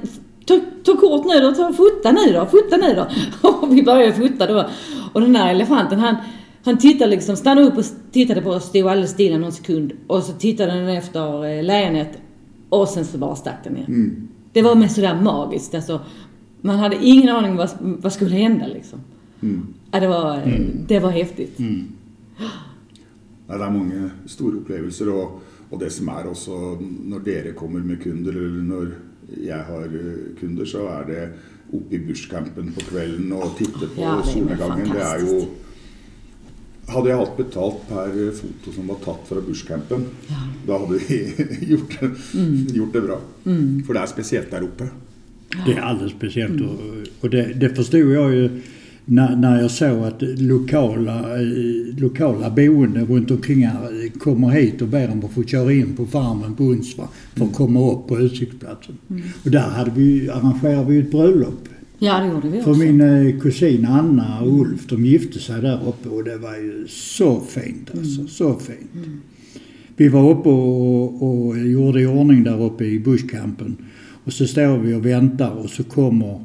ta, 0.46 0.60
ta 0.84 0.98
kort 0.98 1.26
nu 1.26 1.40
då, 1.40 1.52
ta, 1.52 1.74
fota 1.74 2.12
nu 2.12 2.34
då, 2.34 2.46
fota 2.46 2.78
nu 2.78 2.96
då. 2.96 3.08
Och 3.50 3.78
vi 3.78 3.84
började 3.84 4.14
fota 4.14 4.48
då. 4.48 4.70
Och 5.14 5.22
den 5.22 5.34
där 5.34 5.50
elefanten 5.50 6.00
han, 6.00 6.16
Han 6.64 6.78
tittade 6.78 7.12
liksom, 7.12 7.36
stannade 7.36 7.68
upp 7.68 7.78
och 7.78 7.86
tittade 8.12 8.42
på 8.42 8.50
oss, 8.50 8.66
stod 8.66 8.88
alldeles 8.88 9.12
stilla 9.12 9.38
någon 9.38 9.52
sekund. 9.52 9.92
Och 10.08 10.24
så 10.24 10.34
tittade 10.34 10.72
den 10.72 10.90
efter 10.90 11.46
eh, 11.46 11.64
lejonet. 11.64 12.18
Och 12.70 12.88
sen 12.88 13.06
så 13.06 13.18
bara 13.18 13.36
stack 13.36 13.64
den 13.64 13.74
ner. 13.74 13.86
Mm. 13.88 14.28
Det 14.54 14.62
var 14.62 14.76
med 14.76 14.92
sådär 14.92 15.22
magiskt. 15.22 15.76
Alltså, 15.76 16.00
man 16.62 16.80
hade 16.80 17.06
ingen 17.06 17.30
aning 17.30 17.56
vad, 17.56 17.70
vad 17.80 18.14
skulle 18.14 18.36
hända 18.36 18.68
liksom. 18.68 19.00
Mm. 19.42 19.68
Ja, 19.92 20.00
det, 20.00 20.08
var, 20.08 20.36
eh, 20.36 20.60
det 20.88 21.00
var 21.00 21.10
häftigt. 21.10 21.60
Nei, 23.52 23.58
det 23.60 23.66
er 23.66 23.72
mange 23.74 24.10
store 24.32 24.62
opplevelser. 24.62 25.10
Og, 25.12 25.40
og 25.72 25.80
det 25.80 25.90
som 25.92 26.08
er 26.14 26.30
også 26.32 26.58
når 26.80 27.24
dere 27.26 27.56
kommer 27.58 27.84
med 27.84 28.00
kunder, 28.04 28.32
eller 28.32 28.64
når 28.64 28.94
jeg 29.40 29.60
har 29.68 29.84
eh, 29.86 30.36
kunder, 30.40 30.66
så 30.66 30.86
er 30.90 31.04
det 31.08 31.22
oppe 31.74 31.96
i 31.96 32.00
bushcampen 32.04 32.74
på 32.76 32.82
kvelden 32.90 33.32
og 33.38 33.54
titte 33.58 33.88
på 33.96 34.02
Ja, 34.02 34.18
det 34.20 34.26
solnedgangen. 34.34 34.90
Det 34.92 35.02
er 35.06 35.20
jo. 35.24 35.38
Hadde 36.92 37.08
jeg 37.14 37.18
hatt 37.22 37.38
betalt 37.38 37.84
per 37.88 38.16
foto 38.36 38.72
som 38.76 38.90
var 38.92 38.98
tatt 39.06 39.28
fra 39.30 39.40
bushcampen, 39.46 40.08
da 40.68 40.80
hadde 40.82 40.98
vi 41.00 41.20
gjort, 41.72 41.94
det, 42.02 42.10
Mm. 42.34 42.58
gjort 42.76 42.94
det 42.98 43.02
bra. 43.06 43.20
For 43.86 43.94
det 43.96 44.02
er 44.02 44.12
spesielt 44.12 44.52
der 44.52 44.64
oppe. 44.68 44.90
Det 45.66 45.74
är 45.74 45.82
alldeles 45.82 46.12
speciellt 46.14 46.62
och 47.22 47.30
det, 47.30 47.54
det 47.60 47.76
förstod 47.76 48.12
jag 48.12 48.34
ju 48.34 48.50
när, 49.06 49.36
när 49.36 49.62
jag 49.62 49.72
såg 49.72 50.04
att 50.04 50.22
lokala, 50.22 51.42
eh, 51.42 51.98
lokala 51.98 52.50
boende 52.50 53.02
runt 53.02 53.32
omkring 53.32 53.68
här 53.68 54.06
eh, 54.06 54.12
kommer 54.12 54.50
hit 54.50 54.82
och 54.82 54.88
ber 54.88 55.12
om 55.12 55.26
att 55.26 55.32
få 55.32 55.44
köra 55.44 55.74
in 55.74 55.96
på 55.96 56.06
farmen 56.06 56.56
på 56.56 56.64
Unsva 56.64 57.08
för 57.36 57.46
att 57.46 57.54
komma 57.54 57.92
upp 57.92 58.08
på 58.08 58.20
utsiktsplatsen. 58.20 58.98
Och 59.46 59.52
där 59.52 59.70
hade 59.70 59.92
vi, 59.92 60.30
arrangerade 60.30 60.86
vi 60.92 61.00
ett 61.00 61.12
bröllop. 61.12 61.68
Ja, 62.00 62.20
det 62.20 62.28
gjorde 62.28 62.50
vi 62.50 62.62
För 62.62 62.72
också. 62.72 62.84
min 62.84 63.02
eh, 63.02 63.40
kusin 63.40 63.86
Anna 63.86 64.42
och 64.42 64.62
Ulf, 64.62 64.88
de 64.88 65.06
gifte 65.06 65.40
sig 65.40 65.62
där 65.62 65.80
uppe 65.88 66.10
och 66.10 66.24
det 66.24 66.38
var 66.38 66.56
ju 66.56 66.88
så 66.88 67.40
fint 67.40 67.92
alltså. 67.98 68.28
Så 68.28 68.60
fint. 68.60 68.92
Vi 69.96 70.08
var 70.08 70.32
uppe 70.32 70.50
och, 70.50 71.48
och 71.48 71.58
gjorde 71.58 72.02
i 72.02 72.06
ordning 72.06 72.44
där 72.44 72.62
uppe 72.64 72.86
i 72.86 73.00
bushcampen. 73.00 73.78
Och 74.24 74.34
så 74.34 74.48
står 74.48 74.78
vi 74.78 74.94
och 74.94 75.06
väntar 75.06 75.52
och 75.52 75.70
så 75.70 75.84
kommer 75.84 76.44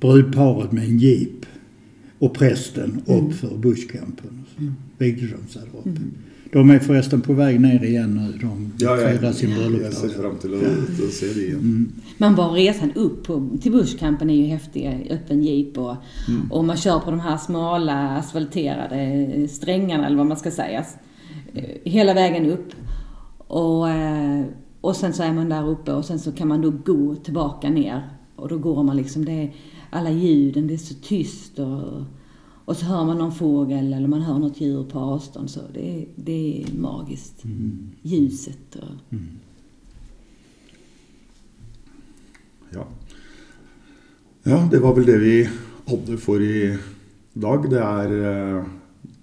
brudparet 0.00 0.72
med 0.72 0.84
en 0.84 0.98
jeep 0.98 1.46
och 2.18 2.34
prästen 2.34 3.02
upp 3.06 3.34
för 3.34 3.56
bushcampen. 3.56 4.44
Och 4.44 4.48
så 4.56 4.72
vigde 4.98 5.26
de 5.26 5.52
sig 5.52 5.62
där 5.72 5.78
uppe. 5.78 6.00
De 6.52 6.70
är 6.70 6.78
förresten 6.78 7.20
på 7.20 7.32
väg 7.32 7.60
ner 7.60 7.84
igen 7.84 8.14
nu. 8.14 8.38
De 8.38 8.72
firar 8.78 9.32
sin 9.32 9.50
jeg 9.50 9.58
ser 9.58 9.68
bröllopsdag. 9.68 10.10
fram 10.10 10.36
til 10.38 10.54
å, 10.54 10.60
til 10.96 11.04
å 11.04 11.10
se 11.12 11.26
de 11.34 11.40
igjen. 11.40 11.92
Men 12.18 12.34
bara 12.34 12.54
resan 12.54 12.92
upp 12.94 13.26
på, 13.26 13.48
till 13.60 13.72
bushcampen 13.72 14.30
är 14.30 14.34
ju 14.34 14.44
häftig. 14.44 15.06
Öppen 15.10 15.42
jeep 15.42 15.78
och, 15.78 15.96
och 16.50 16.64
man 16.64 16.76
kör 16.76 17.00
på 17.00 17.10
de 17.10 17.20
här 17.20 17.36
smala 17.36 18.16
asfalterade 18.16 19.48
strängarna 19.48 20.06
eller 20.06 20.16
vad 20.16 20.26
man 20.26 20.36
ska 20.36 20.50
säga. 20.50 20.84
Eh, 21.54 21.64
Hela 21.84 22.14
vägen 22.14 22.46
upp. 22.46 22.72
Och, 23.38 23.90
eh, 23.90 24.44
och 24.80 24.96
sen 24.96 25.12
så 25.12 25.22
är 25.22 25.32
man 25.32 25.48
där 25.48 25.68
uppe 25.68 25.92
och 25.92 26.04
sen 26.04 26.18
så 26.18 26.32
kan 26.32 26.48
man 26.48 26.60
då 26.60 26.70
gå 26.70 27.14
tillbaka 27.14 27.70
ner. 27.70 28.08
Och 28.36 28.48
då 28.48 28.58
går 28.58 28.82
man 28.82 28.96
liksom, 28.96 29.24
det 29.24 29.32
är 29.32 29.52
alla 29.90 30.10
ljuden, 30.10 30.66
det 30.66 30.74
är 30.74 30.78
så 30.78 30.94
tyst 30.94 31.58
och, 31.58 32.02
och 32.64 32.76
så 32.76 32.86
hör 32.86 33.04
man 33.04 33.18
någon 33.18 33.32
fågel 33.34 33.92
eller 33.92 34.08
man 34.08 34.22
hör 34.22 34.38
något 34.38 34.60
djur 34.60 34.84
på 34.84 34.98
avstånd. 34.98 35.50
Så 35.50 35.60
det, 35.74 36.00
är- 36.02 36.06
det 36.16 36.62
är 36.62 36.72
magiskt. 36.78 37.44
Ljuset 38.02 38.76
och... 38.76 39.14
Ja. 42.70 42.86
ja, 44.42 44.68
det 44.70 44.78
var 44.78 44.94
vel 44.94 45.06
det 45.06 45.18
vi 45.18 45.48
hadde 45.86 46.16
for 46.20 46.42
i 46.42 46.76
dag. 47.32 47.70
Det 47.70 47.80
er 47.80 48.12
eh, 48.30 48.64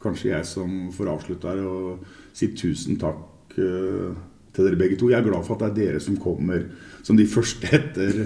kanskje 0.01 0.31
jeg 0.31 0.47
som 0.49 0.87
får 0.93 1.11
her 1.45 1.61
og 1.65 2.05
si 2.35 2.49
tusen 2.57 2.97
takk 3.01 3.53
eh, 3.61 4.15
til 4.55 4.65
dere 4.69 4.79
begge 4.79 4.97
to. 4.97 5.11
Jeg 5.13 5.21
er 5.21 5.27
glad 5.29 5.45
for 5.45 5.55
at 5.61 5.75
det 5.75 5.85
er 5.85 5.91
dere 5.93 6.01
som 6.01 6.17
kommer 6.17 6.65
som 7.05 7.17
de 7.19 7.27
første 7.35 7.69
etter 7.69 8.23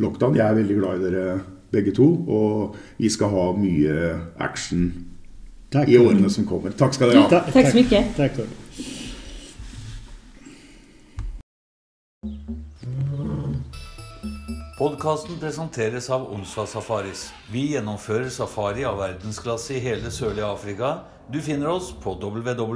lockdown. 0.00 0.36
Jeg 0.40 0.48
er 0.48 0.60
veldig 0.62 0.78
glad 0.80 1.00
i 1.02 1.10
dere 1.10 1.26
begge 1.72 1.92
to, 1.96 2.06
og 2.28 2.76
vi 2.98 3.08
skal 3.10 3.28
ha 3.32 3.46
mye 3.56 3.96
action 4.40 4.86
Tack. 5.72 5.88
i 5.88 5.96
årene 5.96 6.30
som 6.30 6.44
kommer. 6.46 6.70
Takk 6.76 6.94
skal 6.94 7.10
dere 7.14 7.22
ha. 7.24 7.28
Ta- 7.32 7.46
Tack 7.52 7.70
så 7.72 7.76
mycket. 7.80 8.12
Tack. 8.16 8.32
Podkasten 14.78 15.36
presenteres 15.40 16.08
av 16.10 16.24
Onsva 16.34 16.64
Safaris. 16.66 17.26
Vi 17.52 17.66
gjennomfører 17.74 18.28
safari 18.34 18.84
av 18.88 18.98
verdensklasse 19.02 19.74
i 19.76 19.82
hele 19.84 20.10
sørlige 20.10 20.48
Afrika. 20.48 20.92
Du 21.32 21.38
finner 21.44 21.68
oss 21.76 21.92
på 22.02 22.14
www.onsva.com. 22.18 22.72